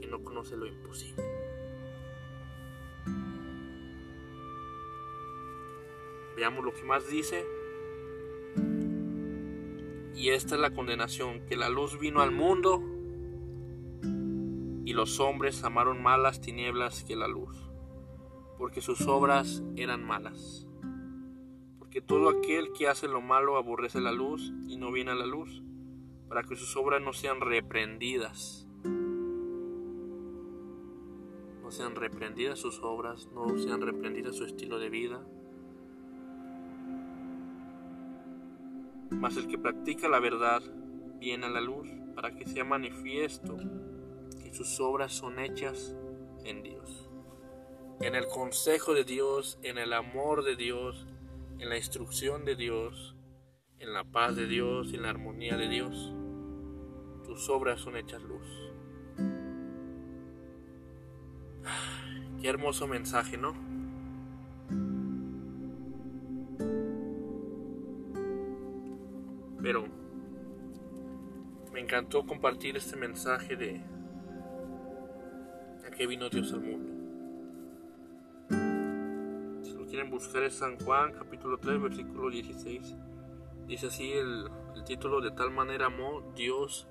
que 0.00 0.06
no 0.08 0.22
conoce 0.22 0.56
lo 0.56 0.66
imposible. 0.66 1.22
Veamos 6.36 6.64
lo 6.64 6.74
que 6.74 6.82
más 6.82 7.08
dice 7.08 7.55
y 10.26 10.30
esta 10.30 10.56
es 10.56 10.60
la 10.60 10.74
condenación, 10.74 11.46
que 11.46 11.54
la 11.56 11.68
luz 11.68 12.00
vino 12.00 12.20
al 12.20 12.32
mundo 12.32 12.82
y 14.84 14.92
los 14.92 15.20
hombres 15.20 15.62
amaron 15.62 16.02
más 16.02 16.18
las 16.18 16.40
tinieblas 16.40 17.04
que 17.04 17.14
la 17.14 17.28
luz, 17.28 17.56
porque 18.58 18.80
sus 18.80 19.06
obras 19.06 19.62
eran 19.76 20.04
malas. 20.04 20.66
Porque 21.78 22.00
todo 22.00 22.28
aquel 22.28 22.72
que 22.72 22.88
hace 22.88 23.06
lo 23.06 23.20
malo 23.20 23.56
aborrece 23.56 24.00
la 24.00 24.10
luz 24.10 24.52
y 24.66 24.76
no 24.76 24.90
viene 24.90 25.12
a 25.12 25.14
la 25.14 25.26
luz, 25.26 25.62
para 26.28 26.42
que 26.42 26.56
sus 26.56 26.76
obras 26.76 27.00
no 27.00 27.12
sean 27.12 27.40
reprendidas. 27.40 28.66
No 31.62 31.70
sean 31.70 31.94
reprendidas 31.94 32.58
sus 32.58 32.80
obras, 32.82 33.28
no 33.32 33.56
sean 33.58 33.80
reprendidas 33.80 34.34
su 34.34 34.44
estilo 34.44 34.80
de 34.80 34.90
vida, 34.90 35.24
Mas 39.10 39.36
el 39.36 39.46
que 39.46 39.58
practica 39.58 40.08
la 40.08 40.20
verdad 40.20 40.62
viene 41.18 41.46
a 41.46 41.50
la 41.50 41.60
luz 41.60 41.88
para 42.14 42.34
que 42.34 42.46
sea 42.46 42.64
manifiesto 42.64 43.56
que 44.42 44.52
sus 44.52 44.80
obras 44.80 45.12
son 45.12 45.38
hechas 45.38 45.96
en 46.44 46.62
Dios. 46.62 47.10
En 48.00 48.14
el 48.14 48.26
consejo 48.26 48.94
de 48.94 49.04
Dios, 49.04 49.58
en 49.62 49.78
el 49.78 49.92
amor 49.92 50.44
de 50.44 50.56
Dios, 50.56 51.06
en 51.58 51.68
la 51.68 51.76
instrucción 51.76 52.44
de 52.44 52.56
Dios, 52.56 53.16
en 53.78 53.92
la 53.92 54.04
paz 54.04 54.36
de 54.36 54.46
Dios, 54.46 54.92
en 54.92 55.02
la 55.02 55.10
armonía 55.10 55.56
de 55.56 55.68
Dios, 55.68 56.14
tus 57.24 57.48
obras 57.48 57.80
son 57.80 57.96
hechas 57.96 58.22
luz. 58.22 58.46
Qué 62.40 62.48
hermoso 62.48 62.86
mensaje, 62.86 63.36
¿no? 63.36 63.75
Pero 69.66 69.84
me 71.72 71.80
encantó 71.80 72.24
compartir 72.24 72.76
este 72.76 72.94
mensaje 72.94 73.56
de 73.56 73.82
a 75.84 75.90
qué 75.90 76.06
vino 76.06 76.28
Dios 76.28 76.52
al 76.52 76.60
mundo. 76.60 76.92
Si 79.64 79.72
lo 79.72 79.84
quieren 79.86 80.08
buscar 80.08 80.44
es 80.44 80.54
San 80.54 80.78
Juan 80.78 81.14
capítulo 81.14 81.58
3 81.58 81.82
versículo 81.82 82.30
16. 82.30 82.94
Dice 83.66 83.88
así 83.88 84.12
el, 84.12 84.48
El 84.76 84.84
título 84.84 85.20
de 85.20 85.32
tal 85.32 85.50
manera 85.50 85.86
amó 85.86 86.22
Dios 86.36 86.86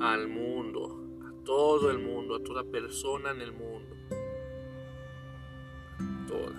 al 0.00 0.26
mundo, 0.26 1.20
a 1.22 1.44
todo 1.44 1.90
el 1.90 1.98
mundo, 1.98 2.36
a 2.36 2.42
toda 2.42 2.64
persona 2.64 3.32
en 3.32 3.42
el 3.42 3.52
mundo. 3.52 3.94
Toda. 6.26 6.56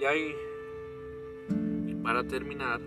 Y 0.00 0.04
ahí, 0.06 0.34
y 0.34 0.55
para 2.06 2.24
terminar, 2.24 2.80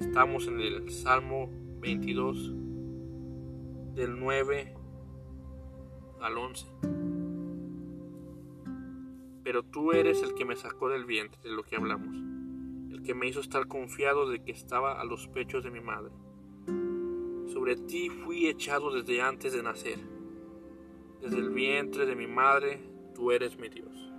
estamos 0.00 0.46
en 0.48 0.60
el 0.62 0.88
Salmo 0.88 1.50
22, 1.80 2.54
del 3.94 4.18
9 4.18 4.74
al 6.22 6.38
11. 6.38 6.66
Pero 9.44 9.62
tú 9.62 9.92
eres 9.92 10.22
el 10.22 10.32
que 10.32 10.46
me 10.46 10.56
sacó 10.56 10.88
del 10.88 11.04
vientre, 11.04 11.38
de 11.42 11.50
lo 11.50 11.64
que 11.64 11.76
hablamos, 11.76 12.16
el 12.90 13.02
que 13.02 13.14
me 13.14 13.28
hizo 13.28 13.40
estar 13.40 13.68
confiado 13.68 14.30
de 14.30 14.42
que 14.42 14.52
estaba 14.52 14.98
a 14.98 15.04
los 15.04 15.28
pechos 15.28 15.64
de 15.64 15.70
mi 15.70 15.80
madre. 15.82 16.14
Sobre 17.52 17.76
ti 17.76 18.08
fui 18.08 18.46
echado 18.46 18.90
desde 18.90 19.20
antes 19.20 19.52
de 19.52 19.62
nacer. 19.62 19.98
Desde 21.20 21.36
el 21.36 21.50
vientre 21.50 22.06
de 22.06 22.16
mi 22.16 22.26
madre, 22.26 22.80
tú 23.14 23.32
eres 23.32 23.58
mi 23.58 23.68
Dios. 23.68 24.15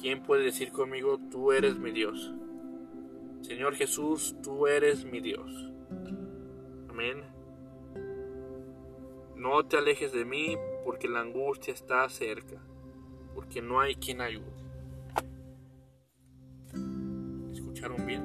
¿Quién 0.00 0.22
puede 0.22 0.44
decir 0.44 0.72
conmigo, 0.72 1.18
tú 1.30 1.52
eres 1.52 1.78
mi 1.78 1.90
Dios? 1.90 2.32
Señor 3.42 3.74
Jesús, 3.74 4.34
tú 4.42 4.66
eres 4.66 5.04
mi 5.04 5.20
Dios. 5.20 5.70
Amén. 6.88 7.22
No 9.36 9.62
te 9.66 9.76
alejes 9.76 10.12
de 10.12 10.24
mí 10.24 10.56
porque 10.86 11.06
la 11.06 11.20
angustia 11.20 11.74
está 11.74 12.08
cerca, 12.08 12.56
porque 13.34 13.60
no 13.60 13.78
hay 13.78 13.94
quien 13.94 14.22
ayude. 14.22 14.50
¿Escucharon 17.52 18.06
bien? 18.06 18.22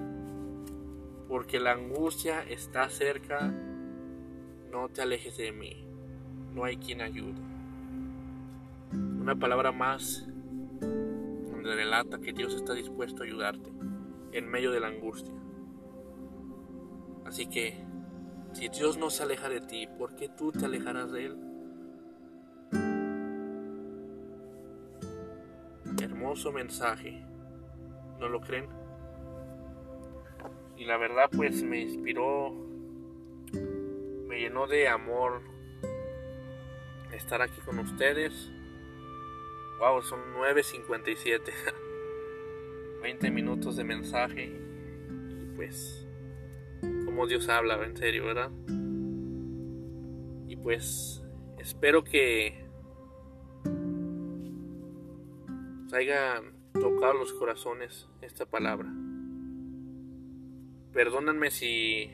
Porque 1.28 1.60
la 1.60 1.74
angustia 1.74 2.42
está 2.44 2.90
cerca, 2.90 3.54
no 4.72 4.88
te 4.88 5.02
alejes 5.02 5.36
de 5.36 5.52
mí, 5.52 5.86
no 6.54 6.64
hay 6.64 6.78
quien 6.78 7.02
ayude. 7.02 7.42
Una 8.94 9.36
palabra 9.36 9.74
más 9.74 10.26
relata 11.73 12.19
que 12.19 12.34
Dios 12.34 12.54
está 12.54 12.73
dispuesto 12.73 13.23
a 13.23 13.25
ayudarte 13.25 13.71
en 14.34 14.47
medio 14.47 14.71
de 14.71 14.80
la 14.80 14.88
angustia. 14.88 15.34
Así 17.25 17.47
que, 17.47 17.84
si 18.54 18.69
Dios 18.69 18.97
no 18.97 19.10
se 19.10 19.23
aleja 19.23 19.49
de 19.49 19.62
ti, 19.62 19.88
¿por 19.97 20.15
qué 20.15 20.30
tú 20.30 20.51
te 20.51 20.65
alejarás 20.65 21.12
de 21.12 21.25
Él? 21.25 21.38
Hermoso 26.01 26.51
mensaje, 26.51 27.25
¿no 28.19 28.30
lo 28.30 28.41
creen? 28.41 28.67
Y 30.78 30.86
la 30.86 30.97
verdad 30.97 31.30
pues 31.36 31.63
me 31.63 31.82
inspiró, 31.82 32.51
me 34.28 34.39
llenó 34.39 34.67
de 34.67 34.88
amor 34.89 35.41
estar 37.12 37.41
aquí 37.41 37.62
con 37.62 37.80
ustedes 37.80 38.51
Wow, 39.80 40.02
son 40.02 40.20
9.57. 40.36 41.42
20 43.02 43.32
minutos 43.32 43.76
de 43.76 43.84
mensaje. 43.84 44.46
Y 44.46 45.56
pues, 45.56 46.08
como 47.06 47.28
Dios 47.28 47.50
habla, 47.50 47.84
en 47.86 47.98
serio, 47.98 48.26
¿verdad? 48.26 48.52
Y 50.48 50.56
pues, 50.56 51.24
espero 51.60 52.04
que 52.04 52.66
os 55.86 55.94
haya 55.94 56.42
tocado 56.74 57.14
los 57.16 57.34
corazones 57.34 58.08
esta 58.22 58.46
palabra. 58.46 58.90
Perdónenme 60.94 61.52
si 61.52 62.10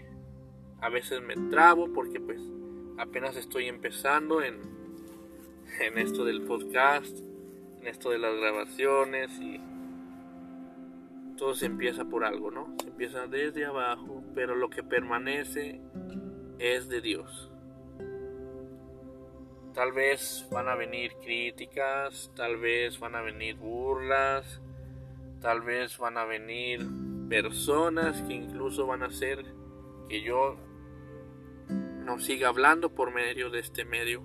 a 0.82 0.90
veces 0.90 1.22
me 1.22 1.36
trabo 1.52 1.94
porque 1.94 2.20
pues 2.20 2.42
apenas 2.98 3.36
estoy 3.38 3.68
empezando 3.68 4.42
en, 4.42 4.60
en 5.80 6.00
esto 6.00 6.26
del 6.26 6.42
podcast 6.42 7.20
en 7.82 7.88
esto 7.88 8.12
de 8.12 8.20
las 8.20 8.36
grabaciones 8.36 9.32
y 9.40 9.60
todo 11.38 11.56
se 11.56 11.66
empieza 11.66 12.06
por 12.06 12.24
algo, 12.24 12.52
¿no? 12.52 12.76
Se 12.82 12.90
empieza 12.90 13.26
desde 13.28 13.66
abajo, 13.66 14.24
pero 14.36 14.56
lo 14.56 14.70
que 14.70 14.84
permanece 14.84 15.82
es 16.60 16.88
de 16.88 17.02
Dios. 17.02 17.52
Tal 19.74 19.94
vez 19.94 20.48
van 20.52 20.68
a 20.68 20.76
venir 20.76 21.14
críticas, 21.24 22.32
tal 22.36 22.58
vez 22.58 23.00
van 23.00 23.16
a 23.16 23.22
venir 23.22 23.56
burlas, 23.56 24.62
tal 25.40 25.62
vez 25.62 25.98
van 25.98 26.18
a 26.18 26.26
venir 26.26 26.86
personas 27.30 28.22
que 28.24 28.34
incluso 28.34 28.86
van 28.86 29.02
a 29.02 29.08
hacer 29.08 29.44
que 30.10 30.22
yo 30.22 30.58
no 32.06 32.20
siga 32.20 32.50
hablando 32.50 32.94
por 32.94 33.14
medio 33.14 33.50
de 33.50 33.60
este 33.60 33.86
medio 33.86 34.22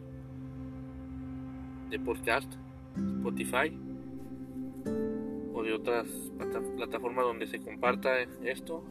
de 1.89 1.99
podcast. 2.01 2.53
Spotify 3.19 3.77
o 5.53 5.63
de 5.63 5.73
otras 5.73 6.07
plataformas 6.77 7.25
donde 7.25 7.47
se 7.47 7.61
comparta 7.61 8.21
esto. 8.45 8.85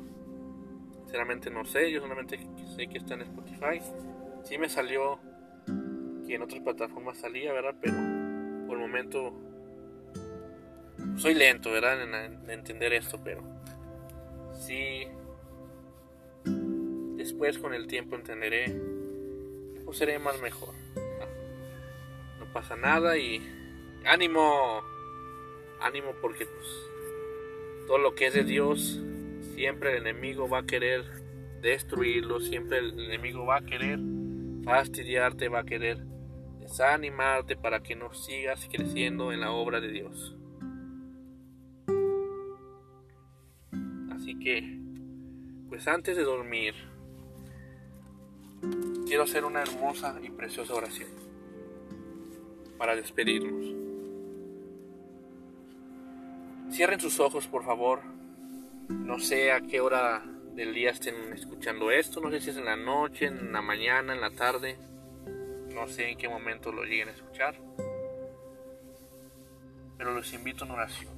Sinceramente 1.04 1.50
no 1.50 1.66
sé, 1.66 1.92
yo 1.92 2.02
solamente 2.02 2.40
sé 2.76 2.88
que 2.88 2.98
está 2.98 3.14
en 3.14 3.22
Spotify. 3.22 3.80
Sí 4.44 4.58
me 4.58 4.70
salió 4.70 5.20
que 6.28 6.36
en 6.36 6.42
otras 6.42 6.62
plataformas 6.62 7.18
salía, 7.18 7.54
¿verdad? 7.54 7.76
Pero 7.82 7.96
por 8.68 8.78
el 8.78 8.82
momento 8.82 9.34
soy 11.18 11.34
lento, 11.36 11.72
¿verdad? 11.72 12.02
En, 12.02 12.50
entender 12.50 12.94
esto, 12.94 13.20
pero 13.24 13.42
sí 14.54 15.08
después 17.16 17.58
con 17.58 17.74
el 17.74 17.88
tiempo 17.88 18.16
entenderé 18.16 18.80
o 19.86 19.94
seré 19.94 20.20
más 20.20 20.40
mejor. 20.42 20.74
no 22.40 22.52
pasa 22.54 22.76
nada 22.76 23.18
y 23.18 23.65
ánimo, 24.06 24.82
ánimo 25.82 26.14
porque 26.22 26.46
pues, 26.46 26.90
todo 27.88 27.98
lo 27.98 28.16
que 28.16 28.28
es 28.28 28.34
de 28.34 28.44
Dios, 28.44 29.02
siempre 29.56 29.92
el 29.92 30.08
enemigo 30.08 30.48
va 30.48 30.60
a 30.60 30.66
querer 30.66 31.04
destruirlo, 31.62 32.40
siempre 32.40 32.80
el 32.80 33.00
enemigo 33.00 33.46
va 33.46 33.58
a 33.58 33.66
querer 33.66 34.00
fastidiarte, 34.64 35.50
va 35.50 35.60
a 35.60 35.66
querer 35.66 35.98
desanimarte 36.60 37.56
para 37.56 37.82
que 37.82 37.96
no 37.96 38.14
sigas 38.14 38.68
creciendo 38.72 39.32
en 39.32 39.42
la 39.42 39.52
obra 39.52 39.80
de 39.80 39.92
Dios. 39.92 40.36
Así 44.12 44.38
que, 44.40 44.80
pues 45.70 45.88
antes 45.88 46.18
de 46.18 46.24
dormir, 46.24 46.74
quiero 49.06 49.24
hacer 49.24 49.46
una 49.46 49.62
hermosa 49.62 50.20
y 50.24 50.30
preciosa 50.30 50.74
oración 50.74 51.10
para 52.78 52.96
despedirnos. 52.96 53.75
Cierren 56.76 57.00
sus 57.00 57.22
ojos, 57.22 57.48
por 57.48 57.64
favor. 57.64 58.02
No 58.90 59.18
sé 59.18 59.54
a 59.54 59.62
qué 59.62 59.80
hora 59.80 60.22
del 60.56 60.74
día 60.74 60.90
estén 60.90 61.16
escuchando 61.32 61.90
esto. 61.90 62.20
No 62.20 62.30
sé 62.30 62.42
si 62.42 62.50
es 62.50 62.58
en 62.58 62.66
la 62.66 62.76
noche, 62.76 63.28
en 63.28 63.54
la 63.54 63.62
mañana, 63.62 64.14
en 64.14 64.20
la 64.20 64.32
tarde. 64.32 64.76
No 65.74 65.88
sé 65.88 66.10
en 66.10 66.18
qué 66.18 66.28
momento 66.28 66.74
lo 66.74 66.84
lleguen 66.84 67.08
a 67.08 67.12
escuchar. 67.12 67.56
Pero 69.98 70.14
los 70.14 70.34
invito 70.34 70.66
a 70.66 70.68
una 70.68 70.76
oración. 70.76 71.14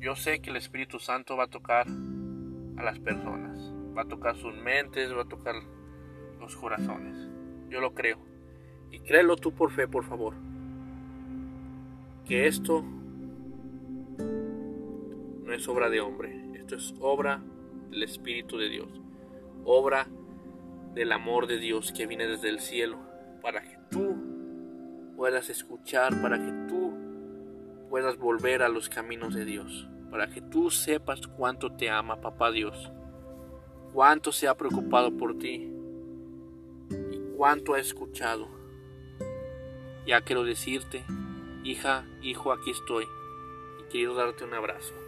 Yo 0.00 0.16
sé 0.16 0.40
que 0.40 0.48
el 0.48 0.56
Espíritu 0.56 0.98
Santo 1.00 1.36
va 1.36 1.44
a 1.44 1.48
tocar 1.48 1.86
a 2.78 2.82
las 2.82 2.98
personas. 2.98 3.58
Va 3.94 4.04
a 4.04 4.08
tocar 4.08 4.36
sus 4.38 4.54
mentes, 4.54 5.14
va 5.14 5.20
a 5.20 5.28
tocar 5.28 5.56
los 6.40 6.56
corazones. 6.56 7.14
Yo 7.68 7.82
lo 7.82 7.92
creo. 7.92 8.16
Y 8.90 9.00
créelo 9.00 9.36
tú 9.36 9.52
por 9.52 9.70
fe, 9.70 9.86
por 9.86 10.04
favor. 10.04 10.32
Que 12.24 12.46
esto 12.46 12.82
no 15.46 15.54
es 15.54 15.68
obra 15.68 15.88
de 15.88 16.00
hombre, 16.00 16.34
esto 16.54 16.74
es 16.74 16.92
obra 16.98 17.40
del 17.90 18.02
Espíritu 18.02 18.58
de 18.58 18.68
Dios, 18.68 18.88
obra 19.64 20.08
del 20.92 21.12
amor 21.12 21.46
de 21.46 21.58
Dios 21.58 21.92
que 21.92 22.08
viene 22.08 22.26
desde 22.26 22.48
el 22.48 22.58
cielo, 22.58 22.98
para 23.42 23.62
que 23.62 23.78
tú 23.88 24.16
puedas 25.16 25.48
escuchar, 25.48 26.20
para 26.20 26.38
que 26.38 26.52
tú 26.68 26.92
puedas 27.88 28.18
volver 28.18 28.64
a 28.64 28.68
los 28.68 28.88
caminos 28.88 29.34
de 29.34 29.44
Dios, 29.44 29.88
para 30.10 30.26
que 30.26 30.42
tú 30.42 30.68
sepas 30.68 31.28
cuánto 31.28 31.70
te 31.76 31.90
ama 31.90 32.20
Papá 32.20 32.50
Dios, 32.50 32.90
cuánto 33.92 34.32
se 34.32 34.48
ha 34.48 34.56
preocupado 34.56 35.16
por 35.16 35.38
ti 35.38 35.72
y 36.90 37.20
cuánto 37.36 37.74
ha 37.74 37.78
escuchado. 37.78 38.48
Ya 40.08 40.22
quiero 40.22 40.42
decirte, 40.42 41.04
hija, 41.62 42.04
hijo, 42.20 42.50
aquí 42.52 42.72
estoy 42.72 43.04
y 43.80 43.84
quiero 43.92 44.14
darte 44.16 44.42
un 44.42 44.54
abrazo 44.54 45.05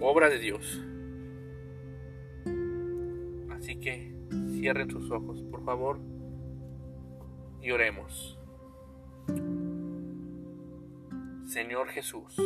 obra 0.00 0.28
de 0.28 0.38
Dios. 0.38 0.82
Así 3.50 3.76
que 3.76 4.12
cierren 4.52 4.90
sus 4.90 5.10
ojos, 5.10 5.42
por 5.50 5.64
favor, 5.64 5.98
y 7.60 7.70
oremos. 7.70 8.38
Señor 11.46 11.88
Jesús, 11.88 12.36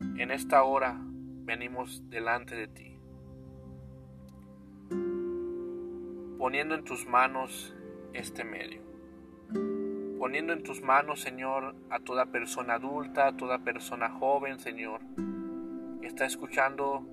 en 0.00 0.30
esta 0.30 0.62
hora 0.64 1.00
venimos 1.00 2.08
delante 2.10 2.54
de 2.54 2.68
ti, 2.68 2.98
poniendo 6.38 6.74
en 6.74 6.84
tus 6.84 7.06
manos 7.06 7.74
este 8.12 8.44
medio, 8.44 8.82
poniendo 10.18 10.52
en 10.52 10.62
tus 10.62 10.82
manos, 10.82 11.20
Señor, 11.20 11.74
a 11.88 12.00
toda 12.00 12.26
persona 12.26 12.74
adulta, 12.74 13.28
a 13.28 13.36
toda 13.36 13.60
persona 13.60 14.10
joven, 14.10 14.58
Señor, 14.58 15.00
está 16.10 16.26
escuchando 16.26 17.06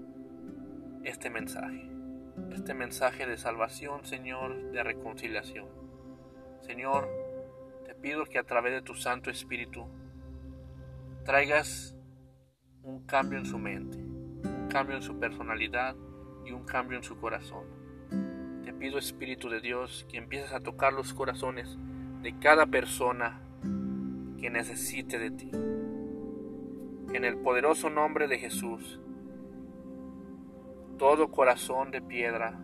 este 1.03 1.29
mensaje, 1.29 1.87
este 2.51 2.73
mensaje 2.73 3.27
de 3.27 3.37
salvación, 3.37 4.03
Señor, 4.05 4.71
de 4.71 4.81
reconciliación. 4.81 5.67
Señor, 6.61 7.07
te 7.85 7.93
pido 7.93 8.25
que 8.25 8.39
a 8.39 8.43
través 8.43 8.73
de 8.73 8.81
tu 8.81 8.95
Santo 8.95 9.29
Espíritu 9.29 9.85
traigas 11.25 11.95
un 12.81 13.05
cambio 13.05 13.37
en 13.37 13.45
su 13.45 13.59
mente, 13.59 13.97
un 13.99 14.67
cambio 14.67 14.95
en 14.95 15.03
su 15.03 15.19
personalidad 15.19 15.95
y 16.43 16.51
un 16.51 16.65
cambio 16.65 16.97
en 16.97 17.03
su 17.03 17.19
corazón. 17.19 17.65
Te 18.63 18.73
pido 18.73 18.97
Espíritu 18.97 19.47
de 19.47 19.61
Dios 19.61 20.07
que 20.09 20.17
empieces 20.17 20.53
a 20.53 20.61
tocar 20.61 20.91
los 20.91 21.13
corazones 21.13 21.77
de 22.23 22.37
cada 22.39 22.65
persona 22.65 23.43
que 24.39 24.49
necesite 24.49 25.19
de 25.19 25.29
ti. 25.31 25.51
En 27.13 27.23
el 27.25 27.37
poderoso 27.37 27.89
nombre 27.89 28.27
de 28.27 28.37
Jesús, 28.37 28.99
todo 30.97 31.31
corazón 31.31 31.91
de 31.91 32.01
piedra, 32.01 32.59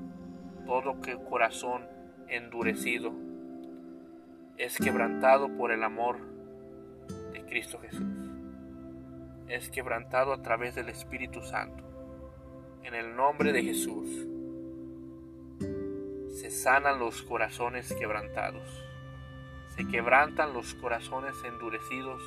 todo 0.65 0.97
corazón 1.29 1.87
endurecido, 2.27 3.13
es 4.57 4.77
quebrantado 4.77 5.55
por 5.57 5.71
el 5.71 5.83
amor 5.83 6.17
de 7.31 7.43
Cristo 7.45 7.79
Jesús. 7.79 8.03
Es 9.47 9.69
quebrantado 9.69 10.33
a 10.33 10.41
través 10.41 10.75
del 10.75 10.89
Espíritu 10.89 11.41
Santo. 11.41 11.83
En 12.83 12.95
el 12.95 13.15
nombre 13.15 13.53
de 13.53 13.63
Jesús 13.63 14.27
se 16.29 16.49
sanan 16.49 16.99
los 16.99 17.21
corazones 17.23 17.93
quebrantados. 17.93 18.83
Se 19.75 19.87
quebrantan 19.87 20.53
los 20.53 20.73
corazones 20.75 21.35
endurecidos. 21.45 22.21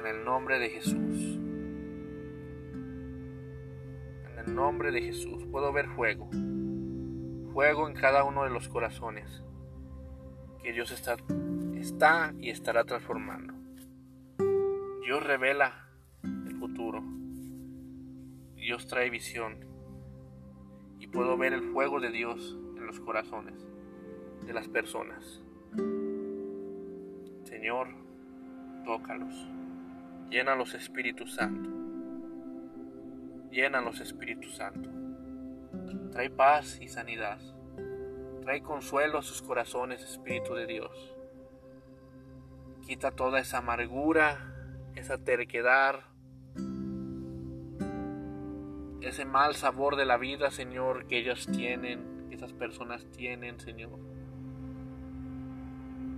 En 0.00 0.06
el 0.06 0.24
nombre 0.24 0.58
de 0.58 0.70
Jesús. 0.70 1.38
En 4.24 4.38
el 4.38 4.54
nombre 4.54 4.90
de 4.92 5.02
Jesús. 5.02 5.44
Puedo 5.52 5.74
ver 5.74 5.88
fuego. 5.88 6.30
Fuego 7.52 7.86
en 7.86 7.94
cada 7.94 8.24
uno 8.24 8.44
de 8.44 8.50
los 8.50 8.66
corazones 8.68 9.42
que 10.62 10.72
Dios 10.72 10.90
está, 10.90 11.16
está 11.74 12.32
y 12.38 12.48
estará 12.48 12.84
transformando. 12.84 13.52
Dios 15.04 15.22
revela 15.22 15.88
el 16.22 16.54
futuro. 16.56 17.02
Dios 18.56 18.86
trae 18.86 19.10
visión. 19.10 19.66
Y 20.98 21.08
puedo 21.08 21.36
ver 21.36 21.52
el 21.52 21.62
fuego 21.72 22.00
de 22.00 22.10
Dios 22.10 22.58
en 22.76 22.86
los 22.86 23.00
corazones 23.00 23.66
de 24.46 24.52
las 24.54 24.66
personas. 24.68 25.42
Señor, 27.44 27.88
tócalos. 28.86 29.34
Llena 30.30 30.54
los 30.54 30.74
Espíritus 30.74 31.34
Santo. 31.34 31.68
Llena 33.50 33.80
los 33.80 33.98
Espíritus 33.98 34.54
Santo. 34.54 34.88
Trae 36.12 36.30
paz 36.30 36.78
y 36.80 36.86
sanidad. 36.86 37.40
Trae 38.42 38.62
consuelo 38.62 39.18
a 39.18 39.22
sus 39.22 39.42
corazones, 39.42 40.02
Espíritu 40.02 40.54
de 40.54 40.66
Dios. 40.66 41.16
Quita 42.86 43.10
toda 43.10 43.40
esa 43.40 43.58
amargura, 43.58 44.54
esa 44.94 45.18
terquedad, 45.18 46.04
ese 49.00 49.24
mal 49.24 49.56
sabor 49.56 49.96
de 49.96 50.04
la 50.04 50.16
vida, 50.16 50.52
Señor, 50.52 51.06
que 51.08 51.18
ellas 51.18 51.48
tienen, 51.50 52.28
que 52.28 52.36
esas 52.36 52.52
personas 52.52 53.04
tienen, 53.10 53.58
Señor. 53.58 53.98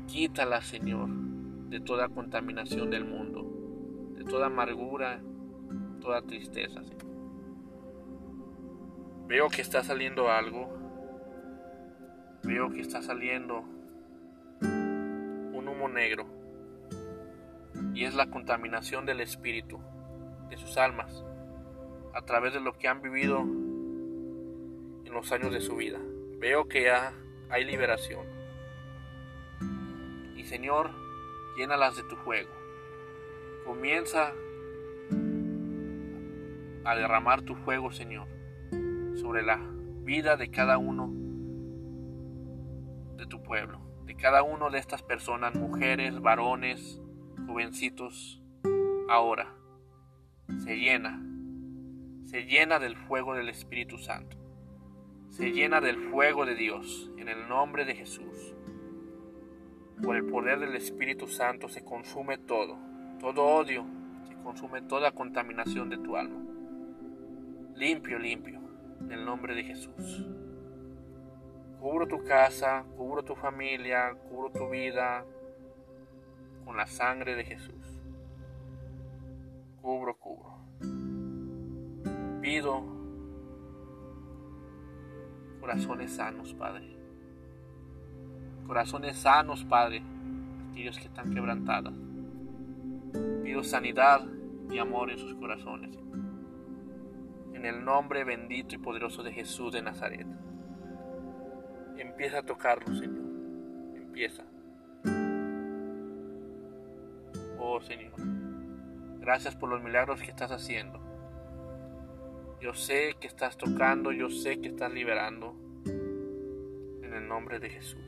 Quítala, 0.06 0.60
Señor, 0.60 1.08
de 1.08 1.80
toda 1.80 2.10
contaminación 2.10 2.90
del 2.90 3.06
mundo, 3.06 3.41
de 4.22 4.30
toda 4.30 4.46
amargura, 4.46 5.20
toda 6.00 6.22
tristeza. 6.22 6.80
Veo 9.26 9.48
que 9.48 9.62
está 9.62 9.82
saliendo 9.82 10.30
algo 10.30 10.82
veo 12.42 12.70
que 12.70 12.80
está 12.80 13.02
saliendo 13.02 13.64
un 14.60 15.68
humo 15.68 15.88
negro 15.88 16.26
y 17.94 18.04
es 18.04 18.14
la 18.14 18.30
contaminación 18.30 19.06
del 19.06 19.20
espíritu, 19.20 19.80
de 20.48 20.56
sus 20.56 20.76
almas, 20.76 21.24
a 22.14 22.22
través 22.22 22.52
de 22.52 22.60
lo 22.60 22.72
que 22.72 22.88
han 22.88 23.00
vivido 23.00 23.40
en 23.40 25.12
los 25.12 25.30
años 25.32 25.52
de 25.52 25.60
su 25.60 25.76
vida. 25.76 25.98
Veo 26.38 26.68
que 26.68 26.84
ya 26.84 27.12
hay 27.48 27.64
liberación. 27.64 28.26
Y 30.36 30.44
Señor, 30.44 30.90
llénalas 31.56 31.96
de 31.96 32.02
tu 32.04 32.16
fuego. 32.16 32.50
Comienza 33.72 34.34
a 36.84 36.94
derramar 36.94 37.40
tu 37.40 37.54
fuego, 37.54 37.90
Señor, 37.90 38.28
sobre 39.14 39.42
la 39.42 39.58
vida 40.04 40.36
de 40.36 40.50
cada 40.50 40.76
uno 40.76 41.10
tu 43.26 43.42
pueblo, 43.42 43.80
de 44.04 44.14
cada 44.14 44.42
uno 44.42 44.68
de 44.68 44.78
estas 44.78 45.02
personas, 45.02 45.54
mujeres, 45.54 46.20
varones, 46.20 47.00
jovencitos, 47.46 48.42
ahora 49.08 49.54
se 50.64 50.76
llena, 50.76 51.18
se 52.26 52.42
llena 52.42 52.78
del 52.78 52.94
fuego 52.94 53.34
del 53.34 53.48
Espíritu 53.48 53.96
Santo, 53.96 54.36
se 55.30 55.50
llena 55.50 55.80
del 55.80 55.96
fuego 56.10 56.44
de 56.44 56.56
Dios 56.56 57.10
en 57.16 57.30
el 57.30 57.48
nombre 57.48 57.86
de 57.86 57.94
Jesús. 57.94 58.54
Por 60.02 60.16
el 60.16 60.26
poder 60.26 60.58
del 60.58 60.76
Espíritu 60.76 61.26
Santo 61.26 61.70
se 61.70 61.82
consume 61.82 62.36
todo, 62.36 62.91
todo 63.22 63.44
odio, 63.44 63.86
se 64.26 64.34
consume 64.42 64.82
toda 64.82 65.12
contaminación 65.12 65.88
de 65.88 65.96
tu 65.96 66.16
alma. 66.16 66.42
Limpio, 67.76 68.18
limpio, 68.18 68.60
en 69.00 69.12
el 69.12 69.24
nombre 69.24 69.54
de 69.54 69.62
Jesús. 69.62 70.26
Cubro 71.80 72.08
tu 72.08 72.24
casa, 72.24 72.84
cubro 72.96 73.22
tu 73.22 73.36
familia, 73.36 74.12
cubro 74.28 74.50
tu 74.50 74.68
vida 74.68 75.24
con 76.64 76.76
la 76.76 76.86
sangre 76.86 77.36
de 77.36 77.44
Jesús. 77.44 78.00
Cubro, 79.80 80.16
cubro. 80.18 80.58
Pido 82.40 82.82
corazones 85.60 86.12
sanos, 86.12 86.54
Padre. 86.54 86.96
Corazones 88.66 89.16
sanos, 89.16 89.64
Padre, 89.64 90.02
aquellos 90.70 90.98
que 90.98 91.06
están 91.06 91.32
quebrantados. 91.32 91.94
Sanidad 93.62 94.24
y 94.70 94.78
amor 94.78 95.10
en 95.10 95.18
sus 95.18 95.34
corazones. 95.34 95.96
En 97.52 97.66
el 97.66 97.84
nombre 97.84 98.24
bendito 98.24 98.74
y 98.74 98.78
poderoso 98.78 99.22
de 99.22 99.32
Jesús 99.32 99.72
de 99.72 99.82
Nazaret. 99.82 100.26
Empieza 101.98 102.38
a 102.38 102.42
tocarlo, 102.42 102.94
Señor. 102.94 103.26
Empieza. 103.94 104.44
Oh 107.58 107.80
Señor, 107.80 108.12
gracias 109.20 109.54
por 109.54 109.68
los 109.68 109.82
milagros 109.82 110.20
que 110.20 110.30
estás 110.30 110.50
haciendo. 110.50 111.00
Yo 112.60 112.74
sé 112.74 113.16
que 113.20 113.26
estás 113.26 113.56
tocando, 113.56 114.12
yo 114.12 114.30
sé 114.30 114.60
que 114.60 114.68
estás 114.68 114.92
liberando. 114.92 115.54
En 115.84 117.12
el 117.14 117.28
nombre 117.28 117.60
de 117.60 117.70
Jesús. 117.70 118.02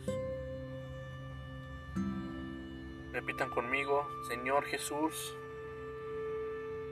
Repitan 3.27 3.49
conmigo, 3.49 4.07
Señor 4.29 4.65
Jesús, 4.65 5.35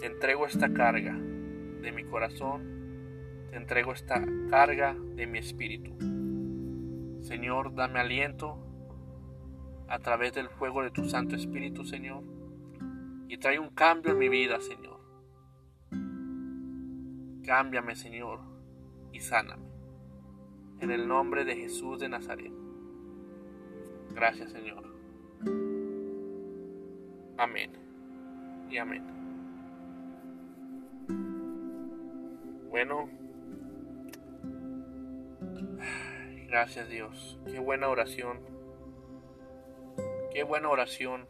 te 0.00 0.06
entrego 0.06 0.46
esta 0.46 0.72
carga 0.72 1.14
de 1.14 1.92
mi 1.92 2.04
corazón, 2.04 3.46
te 3.50 3.56
entrego 3.58 3.92
esta 3.92 4.24
carga 4.48 4.96
de 5.14 5.26
mi 5.26 5.40
espíritu. 5.40 5.94
Señor, 7.20 7.74
dame 7.74 8.00
aliento 8.00 8.56
a 9.88 9.98
través 9.98 10.32
del 10.32 10.48
fuego 10.48 10.82
de 10.82 10.90
tu 10.90 11.04
Santo 11.04 11.36
Espíritu, 11.36 11.84
Señor, 11.84 12.24
y 13.28 13.36
trae 13.36 13.58
un 13.58 13.68
cambio 13.68 14.12
en 14.12 14.18
mi 14.18 14.30
vida, 14.30 14.58
Señor. 14.58 15.00
Cámbiame, 17.44 17.94
Señor, 17.94 18.40
y 19.12 19.20
sáname. 19.20 19.66
En 20.80 20.90
el 20.92 21.06
nombre 21.06 21.44
de 21.44 21.56
Jesús 21.56 22.00
de 22.00 22.08
Nazaret. 22.08 22.52
Gracias, 24.14 24.50
Señor. 24.50 24.91
Amén 27.36 27.72
y 28.70 28.78
amén. 28.78 29.04
Bueno, 32.70 33.08
Gracias 36.52 36.86
Dios. 36.90 37.38
Qué 37.46 37.58
buena 37.58 37.88
oración. 37.88 38.38
Qué 40.30 40.42
buena 40.42 40.68
oración. 40.68 41.26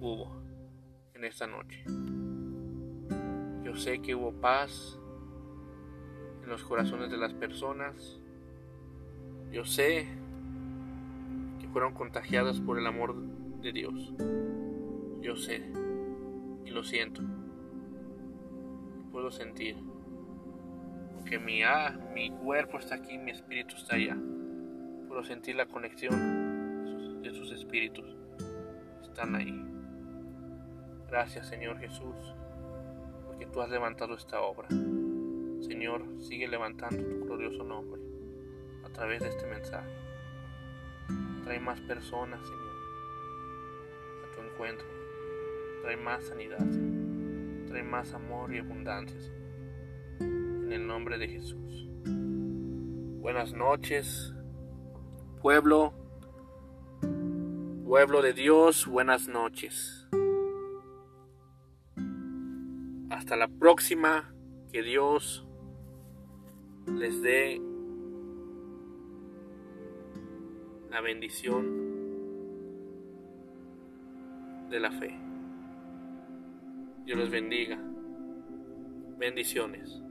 hubo 0.00 0.30
en 1.14 1.24
esta 1.24 1.48
noche. 1.48 1.82
Yo 3.64 3.74
sé 3.74 4.00
que 4.00 4.14
hubo 4.14 4.32
paz 4.32 4.96
en 6.42 6.48
los 6.48 6.62
corazones 6.62 7.10
de 7.10 7.16
las 7.16 7.34
personas. 7.34 8.20
Yo 9.50 9.64
sé 9.64 10.06
fueron 11.74 11.92
contagiadas 11.92 12.60
por 12.60 12.78
el 12.78 12.86
amor 12.86 13.16
de 13.60 13.72
Dios. 13.72 14.14
Yo 15.20 15.34
sé 15.34 15.60
y 16.64 16.70
lo 16.70 16.84
siento. 16.84 17.20
Puedo 19.10 19.32
sentir 19.32 19.76
que 21.28 21.40
mi, 21.40 21.64
ah, 21.64 21.98
mi 22.14 22.30
cuerpo 22.30 22.78
está 22.78 22.94
aquí, 22.94 23.18
mi 23.18 23.32
espíritu 23.32 23.74
está 23.74 23.96
allá. 23.96 24.16
Puedo 25.08 25.24
sentir 25.24 25.56
la 25.56 25.66
conexión 25.66 27.22
de 27.24 27.32
sus 27.32 27.50
espíritus. 27.50 28.06
Están 29.02 29.34
ahí. 29.34 29.60
Gracias 31.08 31.48
Señor 31.48 31.80
Jesús, 31.80 32.36
porque 33.26 33.46
tú 33.46 33.60
has 33.60 33.70
levantado 33.70 34.14
esta 34.14 34.40
obra. 34.40 34.68
Señor, 35.60 36.04
sigue 36.20 36.46
levantando 36.46 37.02
tu 37.02 37.24
glorioso 37.24 37.64
nombre 37.64 38.00
a 38.84 38.90
través 38.90 39.22
de 39.22 39.30
este 39.30 39.46
mensaje. 39.48 40.03
Trae 41.44 41.60
más 41.60 41.78
personas, 41.82 42.40
Señor, 42.40 42.74
a 44.24 44.34
tu 44.34 44.40
encuentro. 44.40 44.86
Trae 45.82 45.96
más 45.98 46.24
sanidad, 46.24 46.66
Trae 47.68 47.82
más 47.82 48.14
amor 48.14 48.54
y 48.54 48.58
abundancia, 48.58 49.18
En 50.20 50.72
el 50.72 50.86
nombre 50.86 51.18
de 51.18 51.28
Jesús. 51.28 51.86
Buenas 53.20 53.52
noches, 53.52 54.32
pueblo, 55.42 55.92
pueblo 57.84 58.22
de 58.22 58.32
Dios, 58.32 58.86
buenas 58.86 59.28
noches. 59.28 60.08
Hasta 63.10 63.36
la 63.36 63.48
próxima, 63.48 64.34
que 64.72 64.82
Dios 64.82 65.46
les 66.86 67.20
dé 67.22 67.60
bendición 71.04 71.84
de 74.70 74.80
la 74.80 74.90
fe. 74.90 75.14
Dios 77.04 77.18
los 77.18 77.30
bendiga. 77.30 77.78
Bendiciones. 79.18 80.02